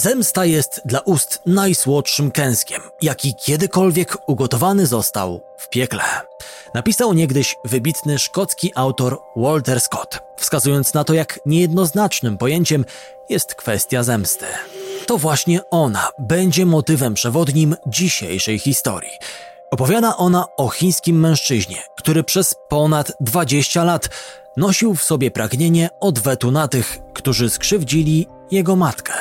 Zemsta 0.00 0.44
jest 0.44 0.80
dla 0.84 1.00
ust 1.00 1.42
najsłodszym 1.46 2.30
kęskiem, 2.30 2.82
jaki 3.02 3.34
kiedykolwiek 3.34 4.16
ugotowany 4.26 4.86
został 4.86 5.40
w 5.56 5.68
piekle. 5.68 6.02
Napisał 6.74 7.12
niegdyś 7.12 7.56
wybitny 7.64 8.18
szkocki 8.18 8.72
autor 8.74 9.18
Walter 9.36 9.80
Scott, 9.80 10.18
wskazując 10.36 10.94
na 10.94 11.04
to, 11.04 11.14
jak 11.14 11.40
niejednoznacznym 11.46 12.38
pojęciem 12.38 12.84
jest 13.28 13.54
kwestia 13.54 14.02
zemsty. 14.02 14.46
To 15.06 15.18
właśnie 15.18 15.60
ona 15.70 16.08
będzie 16.18 16.66
motywem 16.66 17.14
przewodnim 17.14 17.76
dzisiejszej 17.86 18.58
historii. 18.58 19.12
Opowiada 19.70 20.16
ona 20.16 20.44
o 20.56 20.68
chińskim 20.68 21.20
mężczyźnie, 21.20 21.82
który 21.96 22.24
przez 22.24 22.54
ponad 22.68 23.12
20 23.20 23.84
lat 23.84 24.08
nosił 24.56 24.94
w 24.94 25.02
sobie 25.02 25.30
pragnienie 25.30 25.90
odwetu 26.00 26.50
na 26.50 26.68
tych, 26.68 26.98
którzy 27.14 27.50
skrzywdzili 27.50 28.26
jego 28.50 28.76
matkę. 28.76 29.12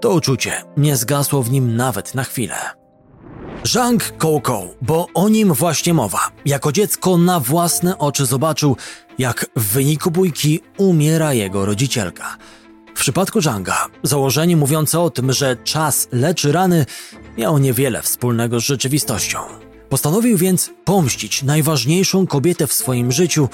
To 0.00 0.10
uczucie 0.10 0.52
nie 0.76 0.96
zgasło 0.96 1.42
w 1.42 1.50
nim 1.50 1.76
nawet 1.76 2.14
na 2.14 2.24
chwilę. 2.24 2.56
Zhang 3.64 4.16
Koukou, 4.18 4.74
bo 4.82 5.06
o 5.14 5.28
nim 5.28 5.52
właśnie 5.52 5.94
mowa. 5.94 6.30
Jako 6.44 6.72
dziecko 6.72 7.16
na 7.16 7.40
własne 7.40 7.98
oczy 7.98 8.26
zobaczył, 8.26 8.76
jak 9.18 9.46
w 9.56 9.72
wyniku 9.72 10.10
bójki 10.10 10.60
umiera 10.76 11.32
jego 11.34 11.66
rodzicielka. 11.66 12.36
W 12.94 13.00
przypadku 13.00 13.40
Zhanga 13.40 13.86
założenie 14.02 14.56
mówiące 14.56 15.00
o 15.00 15.10
tym, 15.10 15.32
że 15.32 15.56
czas 15.56 16.08
leczy 16.12 16.52
rany, 16.52 16.86
miało 17.38 17.58
niewiele 17.58 18.02
wspólnego 18.02 18.60
z 18.60 18.64
rzeczywistością. 18.64 19.38
Postanowił 19.88 20.38
więc 20.38 20.70
pomścić 20.84 21.42
najważniejszą 21.42 22.26
kobietę 22.26 22.66
w 22.66 22.72
swoim 22.72 23.12
życiu 23.12 23.48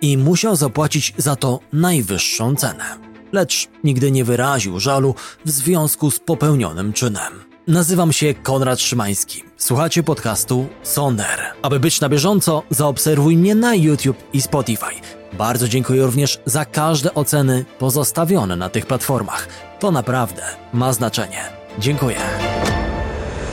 i 0.00 0.18
musiał 0.18 0.56
zapłacić 0.56 1.14
za 1.16 1.36
to 1.36 1.60
najwyższą 1.72 2.56
cenę. 2.56 3.15
Lecz 3.32 3.68
nigdy 3.84 4.10
nie 4.10 4.24
wyraził 4.24 4.80
żalu 4.80 5.14
w 5.44 5.50
związku 5.50 6.10
z 6.10 6.18
popełnionym 6.18 6.92
czynem. 6.92 7.32
Nazywam 7.66 8.12
się 8.12 8.34
Konrad 8.34 8.80
Szymański. 8.80 9.42
Słuchacie 9.56 10.02
podcastu 10.02 10.66
Sonder. 10.82 11.40
Aby 11.62 11.80
być 11.80 12.00
na 12.00 12.08
bieżąco, 12.08 12.62
zaobserwuj 12.70 13.36
mnie 13.36 13.54
na 13.54 13.74
YouTube 13.74 14.16
i 14.32 14.42
Spotify. 14.42 14.94
Bardzo 15.32 15.68
dziękuję 15.68 16.02
również 16.02 16.38
za 16.44 16.64
każde 16.64 17.14
oceny 17.14 17.64
pozostawione 17.78 18.56
na 18.56 18.68
tych 18.68 18.86
platformach. 18.86 19.48
To 19.80 19.90
naprawdę 19.90 20.42
ma 20.72 20.92
znaczenie. 20.92 21.44
Dziękuję. 21.78 22.18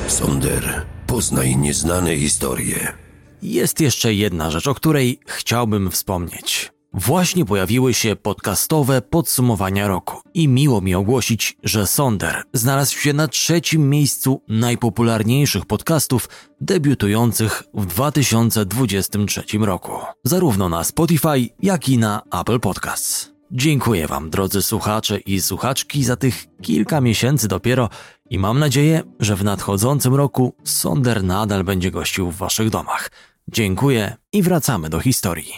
Sonder, 0.07 0.85
poznaj 1.07 1.57
nieznane 1.57 2.17
historie. 2.17 2.93
Jest 3.41 3.81
jeszcze 3.81 4.13
jedna 4.13 4.51
rzecz, 4.51 4.67
o 4.67 4.73
której 4.73 5.19
chciałbym 5.27 5.91
wspomnieć. 5.91 6.71
Właśnie 6.93 7.45
pojawiły 7.45 7.93
się 7.93 8.15
podcastowe 8.15 9.01
podsumowania 9.01 9.87
roku 9.87 10.21
i 10.33 10.47
miło 10.47 10.81
mi 10.81 10.95
ogłosić, 10.95 11.57
że 11.63 11.87
Sonder 11.87 12.43
znalazł 12.53 12.97
się 12.97 13.13
na 13.13 13.27
trzecim 13.27 13.89
miejscu 13.89 14.41
najpopularniejszych 14.47 15.65
podcastów 15.65 16.29
debiutujących 16.61 17.63
w 17.73 17.85
2023 17.85 19.43
roku, 19.59 19.91
zarówno 20.23 20.69
na 20.69 20.83
Spotify, 20.83 21.49
jak 21.61 21.89
i 21.89 21.97
na 21.97 22.21
Apple 22.41 22.59
Podcasts. 22.59 23.33
Dziękuję 23.51 24.07
Wam, 24.07 24.29
drodzy 24.29 24.61
słuchacze 24.61 25.19
i 25.19 25.41
słuchaczki, 25.41 26.03
za 26.03 26.15
tych 26.15 26.45
kilka 26.61 27.01
miesięcy 27.01 27.47
dopiero 27.47 27.89
i 28.29 28.39
mam 28.39 28.59
nadzieję, 28.59 29.03
że 29.19 29.35
w 29.35 29.43
nadchodzącym 29.43 30.15
roku 30.15 30.55
Sonder 30.63 31.23
nadal 31.23 31.63
będzie 31.63 31.91
gościł 31.91 32.31
w 32.31 32.37
Waszych 32.37 32.69
domach. 32.69 33.11
Dziękuję 33.47 34.15
i 34.33 34.41
wracamy 34.41 34.89
do 34.89 34.99
historii. 34.99 35.53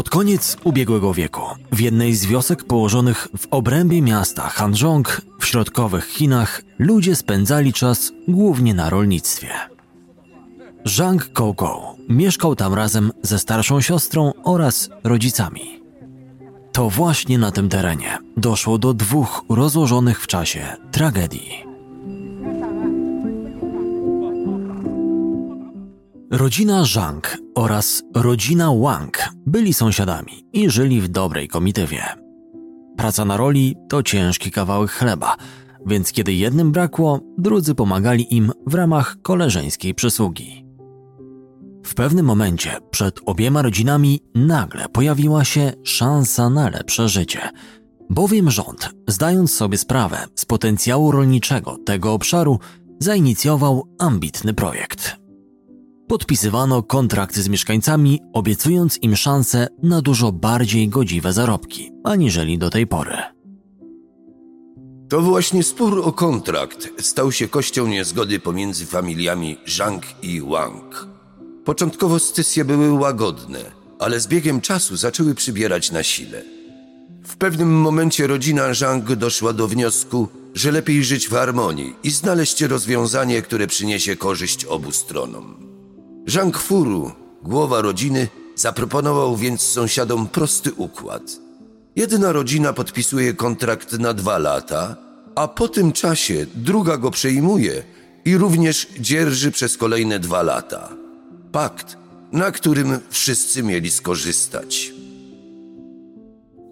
Pod 0.00 0.10
koniec 0.10 0.56
ubiegłego 0.64 1.14
wieku 1.14 1.42
w 1.72 1.80
jednej 1.80 2.14
z 2.14 2.26
wiosek 2.26 2.64
położonych 2.64 3.28
w 3.38 3.46
obrębie 3.50 4.02
miasta 4.02 4.42
Hanzhong 4.42 5.20
w 5.40 5.46
środkowych 5.46 6.06
Chinach 6.06 6.62
ludzie 6.78 7.16
spędzali 7.16 7.72
czas 7.72 8.12
głównie 8.28 8.74
na 8.74 8.90
rolnictwie. 8.90 9.48
Zhang 10.84 11.32
Koukou 11.32 11.82
mieszkał 12.08 12.56
tam 12.56 12.74
razem 12.74 13.12
ze 13.22 13.38
starszą 13.38 13.80
siostrą 13.80 14.32
oraz 14.44 14.90
rodzicami. 15.04 15.82
To 16.72 16.90
właśnie 16.90 17.38
na 17.38 17.50
tym 17.50 17.68
terenie 17.68 18.18
doszło 18.36 18.78
do 18.78 18.94
dwóch 18.94 19.44
rozłożonych 19.48 20.22
w 20.22 20.26
czasie 20.26 20.76
tragedii. 20.92 21.69
Rodzina 26.30 26.84
Zhang 26.84 27.38
oraz 27.54 28.02
rodzina 28.14 28.74
Wang 28.74 29.28
byli 29.46 29.74
sąsiadami 29.74 30.46
i 30.52 30.70
żyli 30.70 31.00
w 31.00 31.08
dobrej 31.08 31.48
komitywie. 31.48 32.02
Praca 32.96 33.24
na 33.24 33.36
roli 33.36 33.76
to 33.88 34.02
ciężki 34.02 34.50
kawałek 34.50 34.90
chleba, 34.90 35.36
więc 35.86 36.12
kiedy 36.12 36.32
jednym 36.32 36.72
brakło, 36.72 37.20
drudzy 37.38 37.74
pomagali 37.74 38.34
im 38.34 38.52
w 38.66 38.74
ramach 38.74 39.16
koleżeńskiej 39.22 39.94
przysługi. 39.94 40.66
W 41.86 41.94
pewnym 41.94 42.26
momencie 42.26 42.76
przed 42.90 43.20
obiema 43.26 43.62
rodzinami 43.62 44.20
nagle 44.34 44.88
pojawiła 44.88 45.44
się 45.44 45.72
szansa 45.84 46.50
na 46.50 46.70
lepsze 46.70 47.08
życie, 47.08 47.40
bowiem 48.10 48.50
rząd, 48.50 48.90
zdając 49.08 49.54
sobie 49.54 49.78
sprawę 49.78 50.26
z 50.34 50.44
potencjału 50.44 51.10
rolniczego 51.10 51.76
tego 51.86 52.12
obszaru, 52.12 52.58
zainicjował 53.00 53.94
ambitny 53.98 54.54
projekt 54.54 55.19
podpisywano 56.10 56.82
kontrakty 56.82 57.42
z 57.42 57.48
mieszkańcami, 57.48 58.20
obiecując 58.32 58.98
im 59.02 59.16
szansę 59.16 59.68
na 59.82 60.02
dużo 60.02 60.32
bardziej 60.32 60.88
godziwe 60.88 61.32
zarobki, 61.32 61.92
aniżeli 62.04 62.58
do 62.58 62.70
tej 62.70 62.86
pory. 62.86 63.16
To 65.08 65.20
właśnie 65.20 65.62
spór 65.62 66.02
o 66.04 66.12
kontrakt 66.12 66.88
stał 67.00 67.32
się 67.32 67.48
kością 67.48 67.86
niezgody 67.86 68.40
pomiędzy 68.40 68.86
familiami 68.86 69.56
Zhang 69.66 70.02
i 70.22 70.40
Wang. 70.40 71.08
Początkowo 71.64 72.18
scysje 72.18 72.64
były 72.64 72.92
łagodne, 72.92 73.60
ale 73.98 74.20
z 74.20 74.26
biegiem 74.26 74.60
czasu 74.60 74.96
zaczęły 74.96 75.34
przybierać 75.34 75.92
na 75.92 76.02
sile. 76.02 76.42
W 77.24 77.36
pewnym 77.36 77.80
momencie 77.80 78.26
rodzina 78.26 78.74
Zhang 78.74 79.12
doszła 79.12 79.52
do 79.52 79.68
wniosku, 79.68 80.28
że 80.54 80.72
lepiej 80.72 81.04
żyć 81.04 81.28
w 81.28 81.32
harmonii 81.32 81.94
i 82.02 82.10
znaleźć 82.10 82.62
rozwiązanie, 82.62 83.42
które 83.42 83.66
przyniesie 83.66 84.16
korzyść 84.16 84.64
obu 84.64 84.92
stronom. 84.92 85.69
Zhang 86.26 86.58
Furu, 86.58 87.12
głowa 87.42 87.80
rodziny, 87.80 88.28
zaproponował 88.56 89.36
więc 89.36 89.62
sąsiadom 89.62 90.28
prosty 90.28 90.72
układ. 90.72 91.22
Jedna 91.96 92.32
rodzina 92.32 92.72
podpisuje 92.72 93.34
kontrakt 93.34 93.92
na 93.92 94.14
dwa 94.14 94.38
lata, 94.38 94.96
a 95.34 95.48
po 95.48 95.68
tym 95.68 95.92
czasie 95.92 96.46
druga 96.54 96.96
go 96.96 97.10
przejmuje 97.10 97.82
i 98.24 98.36
również 98.36 98.86
dzierży 99.00 99.50
przez 99.50 99.76
kolejne 99.76 100.18
dwa 100.18 100.42
lata. 100.42 100.88
Pakt, 101.52 101.96
na 102.32 102.50
którym 102.50 102.98
wszyscy 103.10 103.62
mieli 103.62 103.90
skorzystać. 103.90 104.92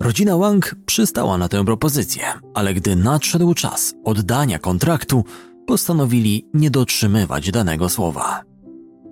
Rodzina 0.00 0.36
Wang 0.36 0.74
przystała 0.86 1.38
na 1.38 1.48
tę 1.48 1.64
propozycję, 1.64 2.22
ale 2.54 2.74
gdy 2.74 2.96
nadszedł 2.96 3.54
czas 3.54 3.94
oddania 4.04 4.58
kontraktu, 4.58 5.24
postanowili 5.66 6.48
nie 6.54 6.70
dotrzymywać 6.70 7.50
danego 7.50 7.88
słowa. 7.88 8.47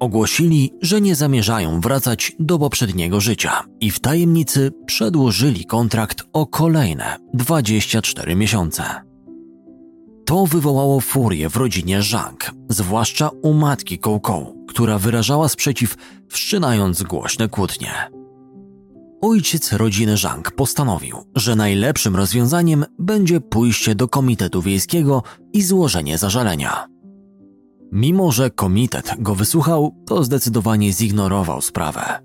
Ogłosili, 0.00 0.72
że 0.82 1.00
nie 1.00 1.14
zamierzają 1.14 1.80
wracać 1.80 2.32
do 2.38 2.58
poprzedniego 2.58 3.20
życia 3.20 3.62
i 3.80 3.90
w 3.90 4.00
tajemnicy 4.00 4.72
przedłużyli 4.86 5.64
kontrakt 5.64 6.22
o 6.32 6.46
kolejne 6.46 7.16
24 7.34 8.36
miesiące. 8.36 8.84
To 10.26 10.46
wywołało 10.46 11.00
furię 11.00 11.50
w 11.50 11.56
rodzinie 11.56 12.02
Zhang, 12.02 12.52
zwłaszcza 12.68 13.30
u 13.42 13.52
matki 13.52 13.98
Koukou, 13.98 14.64
która 14.68 14.98
wyrażała 14.98 15.48
sprzeciw, 15.48 15.96
wszczynając 16.28 17.02
głośne 17.02 17.48
kłótnie. 17.48 17.90
Ojciec 19.20 19.72
rodziny 19.72 20.16
Zhang 20.16 20.50
postanowił, 20.50 21.16
że 21.36 21.56
najlepszym 21.56 22.16
rozwiązaniem 22.16 22.84
będzie 22.98 23.40
pójście 23.40 23.94
do 23.94 24.08
komitetu 24.08 24.62
wiejskiego 24.62 25.22
i 25.52 25.62
złożenie 25.62 26.18
zażalenia. 26.18 26.95
Mimo, 27.92 28.32
że 28.32 28.50
komitet 28.50 29.14
go 29.18 29.34
wysłuchał, 29.34 29.96
to 30.06 30.24
zdecydowanie 30.24 30.92
zignorował 30.92 31.60
sprawę. 31.60 32.18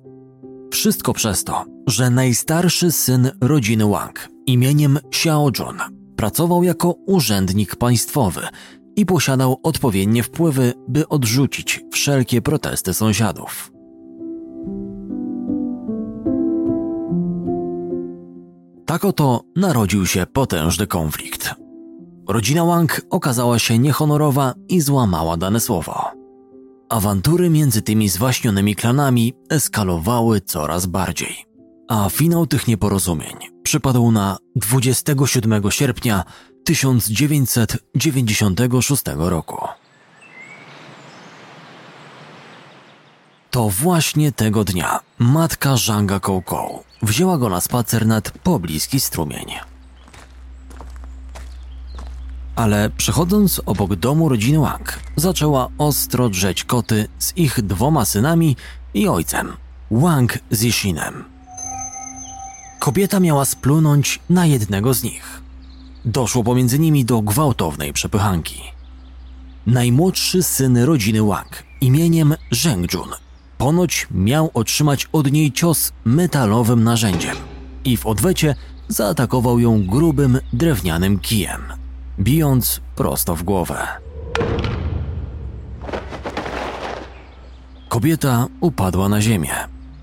Wszystko 0.71 1.13
przez 1.13 1.43
to, 1.43 1.65
że 1.87 2.09
najstarszy 2.09 2.91
syn 2.91 3.31
rodziny 3.41 3.85
Wang 3.85 4.29
imieniem 4.47 4.99
Xiao 5.09 5.49
Jun 5.59 5.77
pracował 6.15 6.63
jako 6.63 6.91
urzędnik 6.91 7.75
państwowy 7.75 8.41
i 8.95 9.05
posiadał 9.05 9.59
odpowiednie 9.63 10.23
wpływy, 10.23 10.73
by 10.87 11.07
odrzucić 11.07 11.79
wszelkie 11.91 12.41
protesty 12.41 12.93
sąsiadów. 12.93 13.71
Tak 18.85 19.05
oto 19.05 19.43
narodził 19.55 20.05
się 20.05 20.25
potężny 20.25 20.87
konflikt. 20.87 21.60
Rodzina 22.27 22.65
Wang 22.65 23.01
okazała 23.09 23.59
się 23.59 23.79
niehonorowa 23.79 24.53
i 24.69 24.81
złamała 24.81 25.37
dane 25.37 25.59
słowo. 25.59 26.11
awantury 26.89 27.49
między 27.49 27.81
tymi 27.81 28.09
zwaśnionymi 28.09 28.75
klanami 28.75 29.33
eskalowały 29.49 30.41
coraz 30.41 30.85
bardziej. 30.85 31.45
A 31.87 32.09
finał 32.09 32.47
tych 32.47 32.67
nieporozumień 32.67 33.35
przypadł 33.63 34.11
na 34.11 34.37
27 34.55 35.71
sierpnia 35.71 36.23
1996 36.63 39.03
roku. 39.15 39.57
To 43.51 43.69
właśnie 43.69 44.31
tego 44.31 44.63
dnia 44.63 44.99
matka 45.19 45.77
Zhanga 45.77 46.19
Koukou 46.19 46.83
wzięła 47.01 47.37
go 47.37 47.49
na 47.49 47.61
spacer 47.61 48.07
nad 48.07 48.31
pobliski 48.31 48.99
strumień. 48.99 49.70
Ale 52.61 52.89
przechodząc 52.89 53.61
obok 53.65 53.95
domu 53.95 54.29
rodziny 54.29 54.59
Wang, 54.59 54.99
zaczęła 55.15 55.69
ostro 55.77 56.29
drzeć 56.29 56.63
koty 56.63 57.07
z 57.19 57.37
ich 57.37 57.61
dwoma 57.61 58.05
synami 58.05 58.55
i 58.93 59.07
ojcem, 59.07 59.51
Wang 59.91 60.39
Zishinem. 60.53 61.23
Kobieta 62.79 63.19
miała 63.19 63.45
splunąć 63.45 64.19
na 64.29 64.45
jednego 64.45 64.93
z 64.93 65.03
nich. 65.03 65.41
Doszło 66.05 66.43
pomiędzy 66.43 66.79
nimi 66.79 67.05
do 67.05 67.21
gwałtownej 67.21 67.93
przepychanki. 67.93 68.61
Najmłodszy 69.65 70.43
syn 70.43 70.77
rodziny 70.77 71.23
Wang 71.23 71.63
imieniem 71.81 72.35
Zhengjun 72.51 73.09
ponoć 73.57 74.07
miał 74.11 74.51
otrzymać 74.53 75.07
od 75.13 75.31
niej 75.31 75.51
cios 75.51 75.93
metalowym 76.05 76.83
narzędziem 76.83 77.35
i 77.85 77.97
w 77.97 78.05
odwecie 78.05 78.55
zaatakował 78.87 79.59
ją 79.59 79.85
grubym 79.85 80.39
drewnianym 80.53 81.19
kijem, 81.19 81.80
bijąc 82.19 82.81
prosto 82.95 83.35
w 83.35 83.43
głowę. 83.43 83.87
Kobieta 87.89 88.47
upadła 88.59 89.09
na 89.09 89.21
ziemię, 89.21 89.53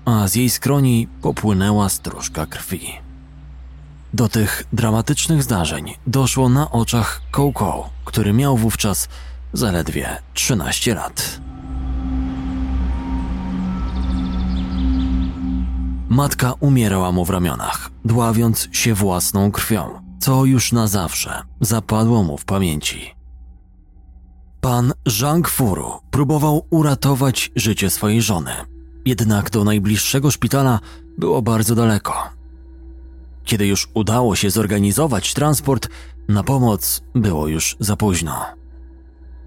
a 0.05 0.27
z 0.27 0.35
jej 0.35 0.49
skroni 0.49 1.07
popłynęła 1.21 1.89
stróżka 1.89 2.45
krwi. 2.45 2.91
Do 4.13 4.29
tych 4.29 4.63
dramatycznych 4.73 5.43
zdarzeń 5.43 5.93
doszło 6.07 6.49
na 6.49 6.71
oczach 6.71 7.21
Coco, 7.31 7.89
który 8.05 8.33
miał 8.33 8.57
wówczas 8.57 9.09
zaledwie 9.53 10.17
13 10.33 10.95
lat. 10.95 11.39
Matka 16.09 16.53
umierała 16.59 17.11
mu 17.11 17.25
w 17.25 17.29
ramionach, 17.29 17.91
dławiąc 18.05 18.67
się 18.71 18.93
własną 18.93 19.51
krwią, 19.51 20.01
co 20.19 20.45
już 20.45 20.71
na 20.71 20.87
zawsze 20.87 21.41
zapadło 21.61 22.23
mu 22.23 22.37
w 22.37 22.45
pamięci. 22.45 23.15
Pan 24.61 24.93
Zhang 25.07 25.49
Furu 25.49 25.91
próbował 26.11 26.65
uratować 26.69 27.51
życie 27.55 27.89
swojej 27.89 28.21
żony, 28.21 28.51
jednak 29.05 29.49
do 29.49 29.63
najbliższego 29.63 30.31
szpitala 30.31 30.79
było 31.17 31.41
bardzo 31.41 31.75
daleko. 31.75 32.13
Kiedy 33.43 33.67
już 33.67 33.89
udało 33.93 34.35
się 34.35 34.49
zorganizować 34.49 35.33
transport, 35.33 35.89
na 36.27 36.43
pomoc 36.43 37.01
było 37.15 37.47
już 37.47 37.77
za 37.79 37.95
późno. 37.95 38.45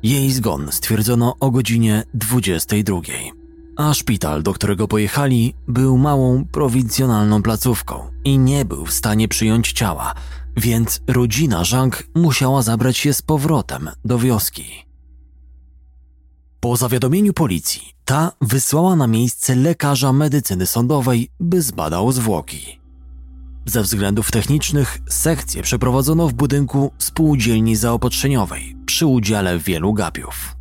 Jej 0.03 0.33
zgon 0.33 0.69
stwierdzono 0.73 1.37
o 1.41 1.51
godzinie 1.51 2.03
22 2.15 3.01
a 3.77 3.95
szpital, 3.95 4.43
do 4.43 4.53
którego 4.53 4.89
pojechali, 4.89 5.55
był 5.69 5.99
małą 5.99 6.45
prowincjonalną 6.45 7.43
placówką 7.43 8.11
i 8.25 8.39
nie 8.39 8.65
był 8.65 8.87
w 8.87 8.93
stanie 8.93 9.29
przyjąć 9.29 9.73
ciała, 9.73 10.15
więc 10.57 11.01
rodzina 11.07 11.65
Zhang 11.65 12.03
musiała 12.15 12.63
zabrać 12.63 12.97
się 12.97 13.13
z 13.13 13.23
powrotem 13.23 13.91
do 14.05 14.19
wioski. 14.19 14.65
Po 16.61 16.77
zawiadomieniu 16.77 17.33
policji, 17.33 17.83
ta 18.05 18.33
wysłała 18.41 18.97
na 18.97 19.07
miejsce 19.07 19.55
lekarza 19.55 20.13
medycyny 20.13 20.67
sądowej, 20.67 21.29
by 21.41 21.63
zbadał 21.63 22.13
zwłoki. 22.13 22.81
Ze 23.67 23.83
względów 23.83 24.31
technicznych 24.31 24.99
sekcję 25.09 25.63
przeprowadzono 25.63 26.29
w 26.29 26.33
budynku 26.33 26.93
spółdzielni 26.99 27.77
zaopatrzeniowej 27.77 28.77
przy 28.87 29.07
udziale 29.07 29.59
wielu 29.59 29.93
gapiów. 29.93 30.57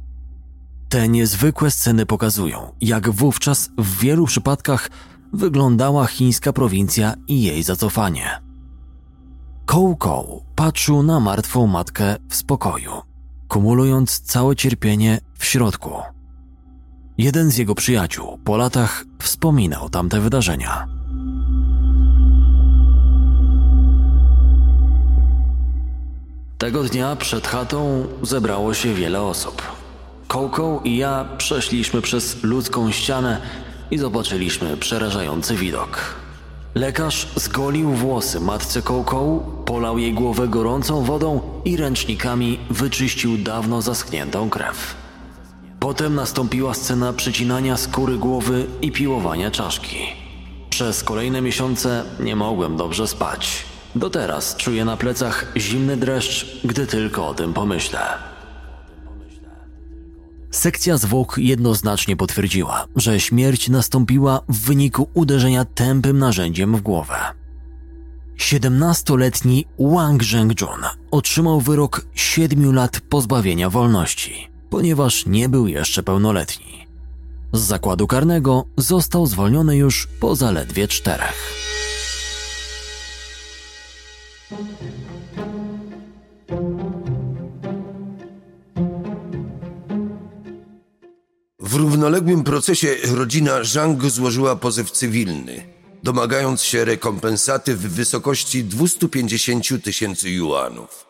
Te 0.90 1.10
niezwykłe 1.10 1.72
sceny 1.72 2.06
pokazują, 2.06 2.72
jak 2.82 3.10
wówczas 3.10 3.70
w 3.78 4.00
wielu 4.00 4.26
przypadkach 4.26 4.90
wyglądała 5.34 6.08
chińska 6.08 6.54
prowincja 6.54 7.14
i 7.28 7.42
jej 7.42 7.64
zacofanie. 7.64 8.51
Koł 9.72 9.96
Koł 9.96 10.44
patrzył 10.56 11.04
na 11.04 11.20
martwą 11.20 11.68
matkę 11.68 12.16
w 12.30 12.36
spokoju, 12.36 12.92
kumulując 13.48 14.20
całe 14.20 14.56
cierpienie 14.56 15.20
w 15.38 15.46
środku. 15.46 15.92
Jeden 17.18 17.52
z 17.52 17.58
jego 17.58 17.76
przyjaciół 17.76 18.40
po 18.46 18.58
latach 18.58 19.06
wspominał 19.20 19.90
tamte 19.90 20.20
wydarzenia. 20.20 20.88
Tego 26.58 26.84
dnia 26.84 27.16
przed 27.16 27.48
chatą 27.48 28.06
zebrało 28.22 28.74
się 28.74 28.94
wiele 28.94 29.22
osób. 29.22 29.62
Kołką 30.28 30.80
i 30.80 30.98
ja 30.98 31.26
przeszliśmy 31.38 32.02
przez 32.02 32.44
ludzką 32.44 32.92
ścianę 32.92 33.42
i 33.92 33.98
zobaczyliśmy 33.98 34.78
przerażający 34.78 35.56
widok. 35.56 36.22
Lekarz 36.76 37.28
zgolił 37.36 37.92
włosy 37.92 38.40
matce 38.40 38.82
Kołką, 38.82 39.40
polał 39.66 39.98
jej 39.98 40.14
głowę 40.14 40.48
gorącą 40.48 41.04
wodą 41.04 41.42
i 41.66 41.78
ręcznikami 41.78 42.60
wyczyścił 42.70 43.38
dawno 43.38 43.82
zaschniętą 43.82 44.50
krew. 44.50 44.96
Potem 45.80 46.16
nastąpiła 46.16 46.74
scena 46.74 47.14
przycinania 47.14 47.78
skóry 47.78 48.18
głowy 48.18 48.66
i 48.82 48.92
piłowania 48.92 49.52
czaszki. 49.52 49.98
Przez 50.70 51.04
kolejne 51.04 51.42
miesiące 51.42 52.04
nie 52.20 52.36
mogłem 52.36 52.78
dobrze 52.78 53.08
spać. 53.08 53.66
Do 53.96 54.10
teraz 54.10 54.56
czuję 54.56 54.86
na 54.86 54.98
plecach 54.98 55.52
zimny 55.58 55.98
dreszcz, 55.98 56.46
gdy 56.64 56.88
tylko 56.88 57.28
o 57.28 57.34
tym 57.34 57.54
pomyślę. 57.54 58.31
Sekcja 60.52 60.98
zwłok 60.98 61.38
jednoznacznie 61.38 62.16
potwierdziła, 62.16 62.86
że 62.96 63.20
śmierć 63.20 63.70
nastąpiła 63.70 64.42
w 64.50 64.60
wyniku 64.60 65.10
uderzenia 65.14 65.66
tępym 65.66 66.18
narzędziem 66.18 66.76
w 66.76 66.82
głowę. 66.82 67.16
17-letni 68.38 69.66
Wang 69.80 70.24
Zhengjun 70.24 70.82
otrzymał 71.12 71.62
wyrok 71.62 72.06
7 72.16 72.76
lat 72.76 73.00
pozbawienia 73.00 73.70
wolności, 73.70 74.50
ponieważ 74.70 75.26
nie 75.26 75.50
był 75.50 75.68
jeszcze 75.68 76.04
pełnoletni. 76.04 76.88
Z 77.54 77.60
zakładu 77.60 78.08
karnego 78.08 78.66
został 78.78 79.26
zwolniony 79.26 79.78
już 79.78 80.08
po 80.20 80.36
zaledwie 80.36 80.88
czterech. 80.88 81.54
W 91.72 91.76
równoległym 91.76 92.44
procesie 92.44 92.96
rodzina 93.04 93.64
Zhang 93.64 94.06
złożyła 94.06 94.56
pozew 94.56 94.92
cywilny, 94.92 95.64
domagając 96.04 96.64
się 96.64 96.86
rekompensaty 96.86 97.76
w 97.76 97.94
wysokości 97.94 98.64
250 98.64 99.84
tysięcy 99.84 100.30
juanów. 100.30 101.06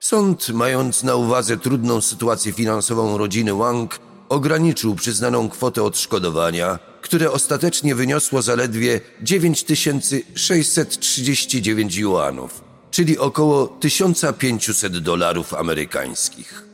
Sąd, 0.00 0.48
mając 0.48 1.02
na 1.02 1.14
uwadze 1.14 1.56
trudną 1.56 2.00
sytuację 2.00 2.52
finansową 2.52 3.18
rodziny 3.18 3.54
Wang, 3.54 3.98
ograniczył 4.28 4.94
przyznaną 4.94 5.48
kwotę 5.48 5.82
odszkodowania, 5.82 6.78
które 7.02 7.30
ostatecznie 7.30 7.94
wyniosło 7.94 8.42
zaledwie 8.42 9.00
9639 9.20 11.96
juanów, 11.96 12.64
czyli 12.90 13.18
około 13.18 13.66
1500 13.66 14.98
dolarów 14.98 15.54
amerykańskich. 15.54 16.71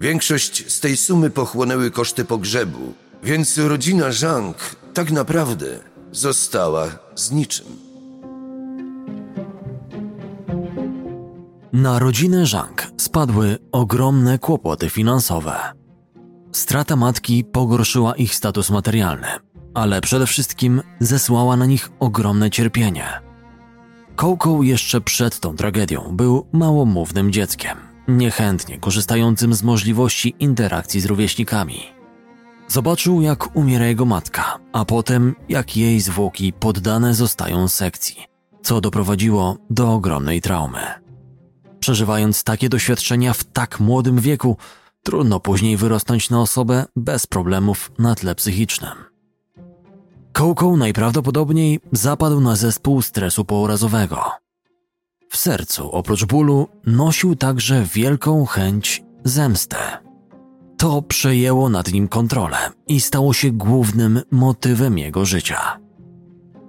Większość 0.00 0.72
z 0.72 0.80
tej 0.80 0.96
sumy 0.96 1.30
pochłonęły 1.30 1.90
koszty 1.90 2.24
pogrzebu, 2.24 2.92
więc 3.22 3.58
rodzina 3.58 4.12
Zhang 4.12 4.56
tak 4.94 5.10
naprawdę 5.10 5.66
została 6.12 6.88
z 7.14 7.30
niczym. 7.30 7.66
Na 11.72 11.98
rodzinę 11.98 12.46
Zhang 12.46 12.92
spadły 12.96 13.58
ogromne 13.72 14.38
kłopoty 14.38 14.90
finansowe. 14.90 15.56
Strata 16.52 16.96
matki 16.96 17.44
pogorszyła 17.44 18.14
ich 18.14 18.34
status 18.34 18.70
materialny, 18.70 19.28
ale 19.74 20.00
przede 20.00 20.26
wszystkim 20.26 20.82
zesłała 21.00 21.56
na 21.56 21.66
nich 21.66 21.90
ogromne 22.00 22.50
cierpienie. 22.50 23.06
Kołkoł 24.16 24.62
jeszcze 24.62 25.00
przed 25.00 25.40
tą 25.40 25.56
tragedią 25.56 26.16
był 26.16 26.46
małomównym 26.52 27.32
dzieckiem 27.32 27.87
niechętnie 28.08 28.78
korzystającym 28.78 29.54
z 29.54 29.62
możliwości 29.62 30.34
interakcji 30.38 31.00
z 31.00 31.06
rówieśnikami. 31.06 31.80
Zobaczył, 32.68 33.22
jak 33.22 33.56
umiera 33.56 33.86
jego 33.86 34.04
matka, 34.04 34.58
a 34.72 34.84
potem, 34.84 35.34
jak 35.48 35.76
jej 35.76 36.00
zwłoki 36.00 36.52
poddane 36.52 37.14
zostają 37.14 37.68
sekcji, 37.68 38.16
co 38.62 38.80
doprowadziło 38.80 39.56
do 39.70 39.92
ogromnej 39.92 40.40
traumy. 40.40 40.80
Przeżywając 41.80 42.44
takie 42.44 42.68
doświadczenia 42.68 43.32
w 43.32 43.44
tak 43.44 43.80
młodym 43.80 44.20
wieku, 44.20 44.56
Trudno 45.08 45.40
później 45.40 45.76
wyrosnąć 45.76 46.30
na 46.30 46.40
osobę 46.40 46.84
bez 46.96 47.26
problemów 47.26 47.92
na 47.98 48.14
tle 48.14 48.34
psychicznym. 48.34 48.92
Kołką 50.32 50.76
najprawdopodobniej 50.76 51.80
zapadł 51.92 52.40
na 52.40 52.56
zespół 52.56 53.02
stresu 53.02 53.44
pourazowego. 53.44 54.30
W 55.28 55.36
sercu, 55.36 55.90
oprócz 55.90 56.24
bólu, 56.24 56.68
nosił 56.86 57.36
także 57.36 57.84
wielką 57.94 58.46
chęć 58.46 59.02
zemsty. 59.24 59.76
To 60.78 61.02
przejęło 61.02 61.68
nad 61.68 61.92
nim 61.92 62.08
kontrolę 62.08 62.58
i 62.86 63.00
stało 63.00 63.32
się 63.32 63.50
głównym 63.50 64.20
motywem 64.30 64.98
jego 64.98 65.24
życia. 65.24 65.78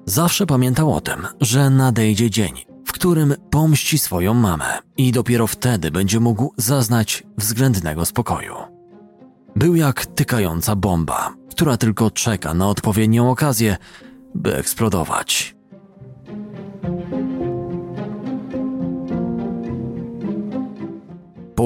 Zawsze 0.05 0.45
pamiętał 0.45 0.93
o 0.93 1.01
tym, 1.01 1.27
że 1.41 1.69
nadejdzie 1.69 2.29
dzień, 2.29 2.53
w 2.85 2.91
którym 2.91 3.35
pomści 3.49 3.97
swoją 3.97 4.33
mamę 4.33 4.79
i 4.97 5.11
dopiero 5.11 5.47
wtedy 5.47 5.91
będzie 5.91 6.19
mógł 6.19 6.53
zaznać 6.57 7.23
względnego 7.37 8.05
spokoju. 8.05 8.55
Był 9.55 9.75
jak 9.75 10.05
tykająca 10.05 10.75
bomba, 10.75 11.33
która 11.49 11.77
tylko 11.77 12.11
czeka 12.11 12.53
na 12.53 12.67
odpowiednią 12.67 13.31
okazję, 13.31 13.77
by 14.35 14.55
eksplodować. 14.55 15.58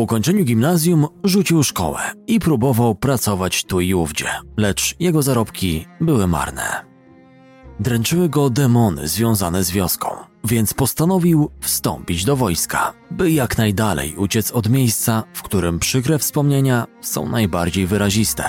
Ukończeniu 0.04 0.44
gimnazjum 0.46 1.08
rzucił 1.24 1.64
szkołę 1.64 2.00
i 2.28 2.40
próbował 2.40 2.96
pracować 2.96 3.64
tu 3.64 3.82
i 3.82 3.94
ówdzie, 3.94 4.26
lecz 4.58 4.96
jego 5.00 5.22
zarobki 5.22 5.86
były 6.02 6.28
marne. 6.28 6.86
Dręczyły 7.80 8.30
go 8.30 8.50
demony 8.50 9.08
związane 9.08 9.64
z 9.64 9.72
wioską, 9.72 10.08
więc 10.44 10.74
postanowił 10.74 11.50
wstąpić 11.62 12.26
do 12.26 12.36
wojska, 12.36 12.94
by 13.12 13.32
jak 13.32 13.58
najdalej 13.58 14.16
uciec 14.16 14.52
od 14.52 14.70
miejsca, 14.70 15.24
w 15.34 15.42
którym 15.42 15.80
przykre 15.80 16.20
wspomnienia 16.20 16.88
są 17.02 17.30
najbardziej 17.30 17.88
wyraziste. 17.88 18.44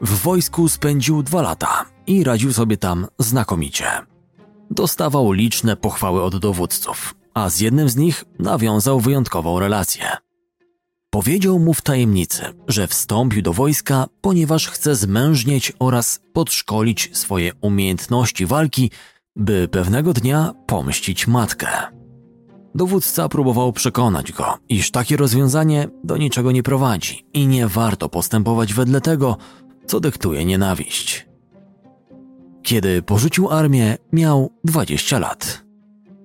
W 0.00 0.22
wojsku 0.22 0.68
spędził 0.68 1.22
dwa 1.22 1.42
lata 1.42 1.84
i 2.06 2.24
radził 2.24 2.52
sobie 2.52 2.76
tam 2.76 3.06
znakomicie. 3.18 3.84
Dostawał 4.70 5.32
liczne 5.32 5.76
pochwały 5.76 6.22
od 6.22 6.36
dowódców, 6.36 7.14
a 7.34 7.50
z 7.50 7.60
jednym 7.60 7.88
z 7.88 7.96
nich 7.96 8.24
nawiązał 8.38 9.00
wyjątkową 9.00 9.58
relację. 9.58 10.04
Powiedział 11.10 11.58
mu 11.58 11.74
w 11.74 11.82
tajemnicy, 11.82 12.42
że 12.68 12.86
wstąpił 12.86 13.42
do 13.42 13.52
wojska, 13.52 14.06
ponieważ 14.20 14.68
chce 14.68 14.96
zmężnieć 14.96 15.72
oraz 15.78 16.20
podszkolić 16.32 17.10
swoje 17.12 17.52
umiejętności 17.60 18.46
walki, 18.46 18.90
by 19.36 19.68
pewnego 19.68 20.12
dnia 20.12 20.54
pomścić 20.66 21.26
matkę. 21.26 21.68
Dowódca 22.74 23.28
próbował 23.28 23.72
przekonać 23.72 24.32
go, 24.32 24.58
iż 24.68 24.90
takie 24.90 25.16
rozwiązanie 25.16 25.88
do 26.04 26.16
niczego 26.16 26.52
nie 26.52 26.62
prowadzi 26.62 27.26
i 27.32 27.46
nie 27.46 27.68
warto 27.68 28.08
postępować 28.08 28.74
wedle 28.74 29.00
tego, 29.00 29.36
co 29.86 30.00
dyktuje 30.00 30.44
nienawiść. 30.44 31.26
Kiedy 32.62 33.02
porzucił 33.02 33.50
armię, 33.50 33.96
miał 34.12 34.50
20 34.64 35.18
lat. 35.18 35.61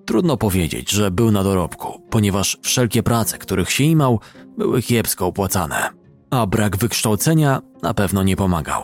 Trudno 0.08 0.38
powiedzieć, 0.38 0.92
że 0.92 1.12
był 1.12 1.32
na 1.32 1.44
dorobku, 1.44 2.02
ponieważ 2.10 2.58
wszelkie 2.62 3.04
prace, 3.04 3.38
których 3.38 3.72
się 3.72 3.84
imał, 3.84 4.20
były 4.58 4.82
kiepsko 4.82 5.26
opłacane, 5.26 5.90
a 6.30 6.48
brak 6.48 6.78
wykształcenia 6.78 7.62
na 7.82 7.94
pewno 7.94 8.24
nie 8.24 8.36
pomagał. 8.36 8.84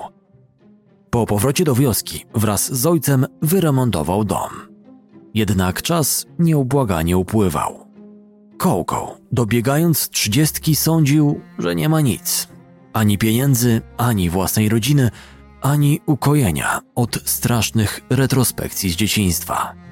Po 1.10 1.26
powrocie 1.26 1.64
do 1.64 1.76
wioski 1.76 2.26
wraz 2.36 2.74
z 2.74 2.86
ojcem 2.86 3.26
wyremontował 3.42 4.24
dom. 4.24 4.50
Jednak 5.34 5.82
czas 5.82 6.26
nieubłaganie 6.40 7.18
upływał. 7.18 7.88
Kołką, 8.58 9.08
dobiegając 9.32 10.10
trzydziestki, 10.10 10.76
sądził, 10.76 11.42
że 11.60 11.76
nie 11.76 11.90
ma 11.90 12.02
nic. 12.02 12.48
Ani 12.94 13.18
pieniędzy, 13.18 13.82
ani 13.98 14.30
własnej 14.30 14.70
rodziny, 14.70 15.12
ani 15.62 16.02
ukojenia 16.06 16.82
od 16.96 17.20
strasznych 17.26 18.02
retrospekcji 18.10 18.90
z 18.90 18.96
dzieciństwa. 18.96 19.84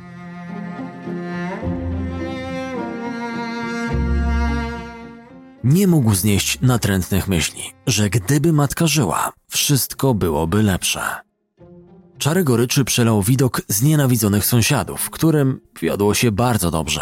Nie 5.64 5.88
mógł 5.88 6.16
znieść 6.16 6.62
natrętnych 6.62 7.28
myśli, 7.28 7.64
że 7.88 8.10
gdyby 8.10 8.54
matka 8.54 8.88
żyła, 8.88 9.32
wszystko 9.50 10.14
byłoby 10.14 10.64
lepsze. 10.64 11.02
Czary 12.18 12.44
goryczy 12.44 12.86
przelał 12.86 13.22
widok 13.22 13.62
znienawidzonych 13.68 14.46
sąsiadów, 14.46 15.10
którym 15.10 15.62
wiodło 15.82 16.14
się 16.14 16.32
bardzo 16.32 16.72
dobrze. 16.72 17.02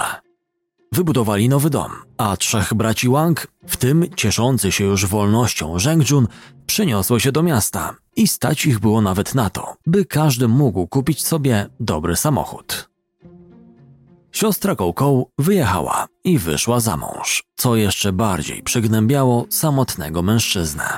Wybudowali 0.91 1.49
nowy 1.49 1.69
dom, 1.69 1.91
a 2.17 2.37
trzech 2.37 2.73
braci 2.73 3.09
Wang, 3.09 3.47
w 3.67 3.77
tym 3.77 4.05
cieszący 4.15 4.71
się 4.71 4.83
już 4.83 5.05
wolnością 5.05 5.79
Zhengjun, 5.79 6.27
przeniosło 6.65 7.19
się 7.19 7.31
do 7.31 7.43
miasta 7.43 7.95
i 8.15 8.27
stać 8.27 8.65
ich 8.65 8.79
było 8.79 9.01
nawet 9.01 9.35
na 9.35 9.49
to, 9.49 9.75
by 9.85 10.05
każdy 10.05 10.47
mógł 10.47 10.87
kupić 10.87 11.25
sobie 11.25 11.67
dobry 11.79 12.15
samochód. 12.15 12.88
Siostra 14.31 14.75
Kołkoł 14.75 15.29
wyjechała 15.38 16.07
i 16.24 16.39
wyszła 16.39 16.79
za 16.79 16.98
mąż, 16.98 17.43
co 17.55 17.75
jeszcze 17.75 18.13
bardziej 18.13 18.63
przygnębiało 18.63 19.45
samotnego 19.50 20.21
mężczyznę. 20.21 20.98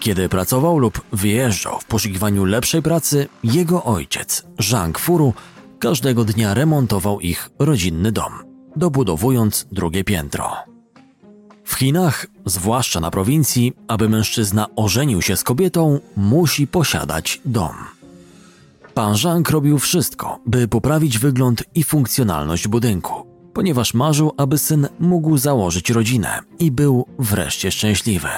Kiedy 0.00 0.28
pracował 0.28 0.78
lub 0.78 1.00
wyjeżdżał 1.12 1.80
w 1.80 1.84
poszukiwaniu 1.84 2.44
lepszej 2.44 2.82
pracy, 2.82 3.28
jego 3.44 3.84
ojciec, 3.84 4.46
Zhang 4.60 4.98
Furu, 4.98 5.34
każdego 5.78 6.24
dnia 6.24 6.54
remontował 6.54 7.20
ich 7.20 7.50
rodzinny 7.58 8.12
dom, 8.12 8.32
dobudowując 8.76 9.66
drugie 9.72 10.04
piętro. 10.04 10.56
W 11.64 11.74
Chinach, 11.74 12.26
zwłaszcza 12.46 13.00
na 13.00 13.10
prowincji, 13.10 13.72
aby 13.88 14.08
mężczyzna 14.08 14.66
ożenił 14.76 15.22
się 15.22 15.36
z 15.36 15.44
kobietą, 15.44 16.00
musi 16.16 16.66
posiadać 16.66 17.40
dom. 17.44 17.74
Pan 18.94 19.16
Zhang 19.16 19.50
robił 19.50 19.78
wszystko, 19.78 20.40
by 20.46 20.68
poprawić 20.68 21.18
wygląd 21.18 21.64
i 21.74 21.84
funkcjonalność 21.84 22.68
budynku, 22.68 23.26
ponieważ 23.54 23.94
marzył, 23.94 24.32
aby 24.36 24.58
syn 24.58 24.88
mógł 25.00 25.36
założyć 25.36 25.90
rodzinę 25.90 26.40
i 26.58 26.70
był 26.70 27.06
wreszcie 27.18 27.70
szczęśliwy. 27.70 28.28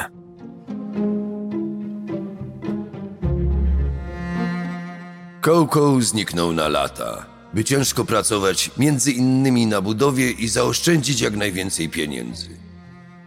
Kołkoł 5.41 6.01
zniknął 6.01 6.53
na 6.53 6.69
lata, 6.69 7.27
by 7.55 7.65
ciężko 7.65 8.05
pracować 8.05 8.71
między 8.79 9.13
innymi 9.13 9.67
na 9.67 9.81
budowie 9.81 10.31
i 10.31 10.49
zaoszczędzić 10.49 11.21
jak 11.21 11.37
najwięcej 11.37 11.89
pieniędzy. 11.89 12.49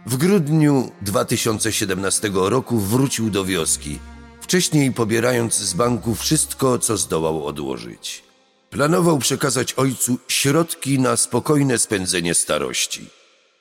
W 0.06 0.16
grudniu 0.16 0.90
2017 1.02 2.30
roku 2.34 2.78
wrócił 2.78 3.30
do 3.30 3.44
wioski, 3.44 3.98
wcześniej 4.48 4.92
pobierając 4.92 5.54
z 5.54 5.74
banku 5.74 6.14
wszystko, 6.14 6.78
co 6.78 6.96
zdołał 6.96 7.46
odłożyć. 7.46 8.22
Planował 8.70 9.18
przekazać 9.18 9.72
ojcu 9.72 10.18
środki 10.28 10.98
na 10.98 11.16
spokojne 11.16 11.78
spędzenie 11.78 12.34
starości. 12.34 13.06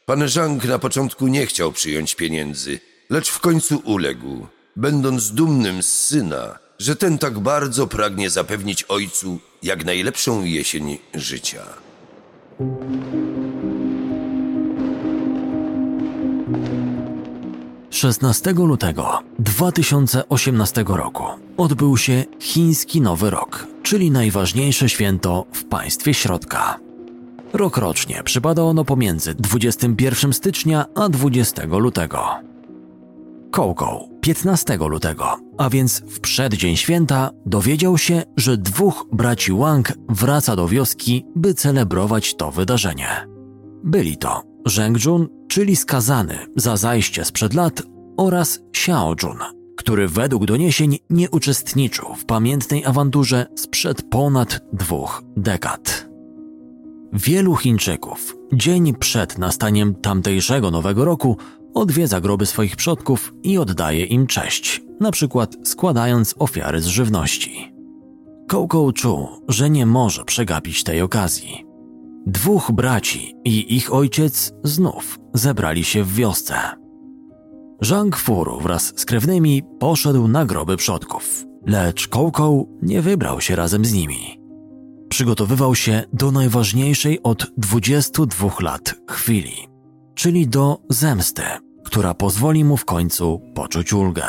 Pan 0.06 0.29
Zhang 0.29 0.65
na 0.65 0.79
początku 0.79 1.27
nie 1.27 1.46
chciał 1.46 1.72
przyjąć 1.72 2.15
pieniędzy, 2.15 2.79
lecz 3.10 3.29
w 3.29 3.39
końcu 3.39 3.82
uległ, 3.86 4.48
będąc 4.75 5.32
dumnym 5.32 5.84
z 5.84 5.91
syna, 5.91 6.60
że 6.79 6.96
ten 6.96 7.17
tak 7.17 7.39
bardzo 7.39 7.88
pragnie 7.88 8.29
zapewnić 8.29 8.84
ojcu 8.84 9.39
jak 9.63 9.86
najlepszą 9.86 10.44
jesień 10.44 10.98
życia. 11.13 11.63
16 17.98 18.54
lutego 18.54 19.20
2018 19.39 20.86
roku 20.88 21.24
odbył 21.58 21.98
się 21.98 22.24
Chiński 22.39 23.01
Nowy 23.01 23.30
Rok, 23.30 23.68
czyli 23.84 24.12
najważniejsze 24.12 24.89
święto 24.89 25.46
w 25.51 25.63
państwie 25.63 26.13
środka. 26.13 26.80
Rokrocznie 27.54 28.24
przypada 28.24 28.63
ono 28.63 28.86
pomiędzy 28.86 29.36
21 29.36 30.34
stycznia 30.34 30.86
a 30.96 31.10
20 31.10 31.66
lutego. 31.66 32.25
Kołkoł 33.51 34.10
15 34.22 34.77
lutego, 34.77 35.38
a 35.58 35.70
więc 35.70 36.00
w 36.00 36.20
przeddzień 36.20 36.77
święta, 36.77 37.32
dowiedział 37.46 37.98
się, 37.98 38.24
że 38.36 38.58
dwóch 38.58 39.06
braci 39.12 39.54
Wang 39.54 39.94
wraca 40.10 40.56
do 40.56 40.68
wioski, 40.68 41.25
by 41.36 41.54
celebrować 41.54 42.36
to 42.36 42.51
wydarzenie. 42.51 43.27
Byli 43.84 44.18
to 44.18 44.57
Zhengjun, 44.70 45.28
czyli 45.48 45.76
skazany 45.76 46.38
za 46.56 46.78
zajście 46.78 47.26
sprzed 47.26 47.54
lat, 47.54 47.84
oraz 48.18 48.60
Xiaojun, 48.70 49.38
który 49.78 50.08
według 50.08 50.46
doniesień 50.46 50.98
nie 51.10 51.30
uczestniczył 51.30 52.14
w 52.16 52.26
pamiętnej 52.26 52.86
awanturze 52.86 53.46
sprzed 53.56 54.10
ponad 54.10 54.62
dwóch 54.74 55.24
dekad. 55.38 56.08
Wielu 57.14 57.56
Chińczyków 57.56 58.36
dzień 58.54 58.96
przed 58.96 59.38
nastaniem 59.38 59.96
tamtejszego 59.96 60.72
nowego 60.72 61.06
roku 61.06 61.38
odwiedza 61.74 62.22
groby 62.22 62.46
swoich 62.46 62.76
przodków 62.76 63.34
i 63.44 63.58
oddaje 63.58 64.06
im 64.06 64.28
cześć, 64.28 64.82
na 65.00 65.12
przykład 65.12 65.56
składając 65.64 66.36
ofiary 66.40 66.82
z 66.82 66.88
żywności. 66.88 67.74
Kołkoł 68.48 68.92
czuł, 68.92 69.28
że 69.48 69.70
nie 69.70 69.86
może 69.86 70.26
przegapić 70.26 70.84
tej 70.84 71.02
okazji. 71.02 71.67
Dwóch 72.28 72.72
braci 72.72 73.36
i 73.46 73.76
ich 73.76 73.94
ojciec 73.94 74.54
znów 74.64 75.20
zebrali 75.34 75.84
się 75.84 76.04
w 76.04 76.14
wiosce. 76.16 76.56
Zhang 77.82 78.16
Furu 78.16 78.60
wraz 78.60 78.94
z 78.96 79.06
krewnymi 79.06 79.64
poszedł 79.80 80.28
na 80.28 80.46
groby 80.46 80.78
przodków, 80.78 81.46
lecz 81.66 82.08
Kołkoł 82.08 82.80
nie 82.82 83.02
wybrał 83.02 83.42
się 83.42 83.56
razem 83.56 83.86
z 83.86 83.94
nimi. 83.94 84.40
Przygotowywał 85.10 85.76
się 85.76 86.04
do 86.14 86.32
najważniejszej 86.32 87.24
od 87.24 87.52
22 87.58 88.50
lat 88.60 88.96
chwili, 89.10 89.68
czyli 90.16 90.48
do 90.48 90.78
zemsty, 90.90 91.44
która 91.86 92.14
pozwoli 92.14 92.64
mu 92.64 92.78
w 92.78 92.86
końcu 92.86 93.42
poczuć 93.54 93.94
ulgę. 93.94 94.24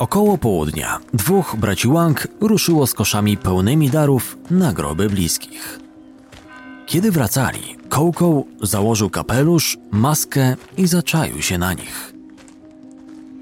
Około 0.00 0.38
południa 0.38 1.00
dwóch 1.14 1.56
braci 1.56 1.88
Wang 1.88 2.28
ruszyło 2.40 2.86
z 2.86 2.94
koszami 2.94 3.36
pełnymi 3.36 3.90
darów 3.90 4.38
na 4.50 4.72
groby 4.72 5.08
bliskich. 5.08 5.80
Kiedy 6.86 7.10
wracali, 7.10 7.76
Kołkoł 7.88 8.46
założył 8.62 9.10
kapelusz, 9.10 9.78
maskę 9.90 10.56
i 10.76 10.86
zaczaił 10.86 11.42
się 11.42 11.58
na 11.58 11.72
nich. 11.72 12.14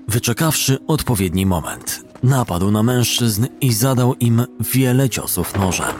Wyczekawszy 0.08 0.78
odpowiedni 0.86 1.46
moment, 1.46 2.04
napadł 2.22 2.70
na 2.70 2.82
mężczyzn 2.82 3.46
i 3.60 3.72
zadał 3.72 4.14
im 4.14 4.46
wiele 4.60 5.10
ciosów 5.10 5.58
nożem. 5.58 5.94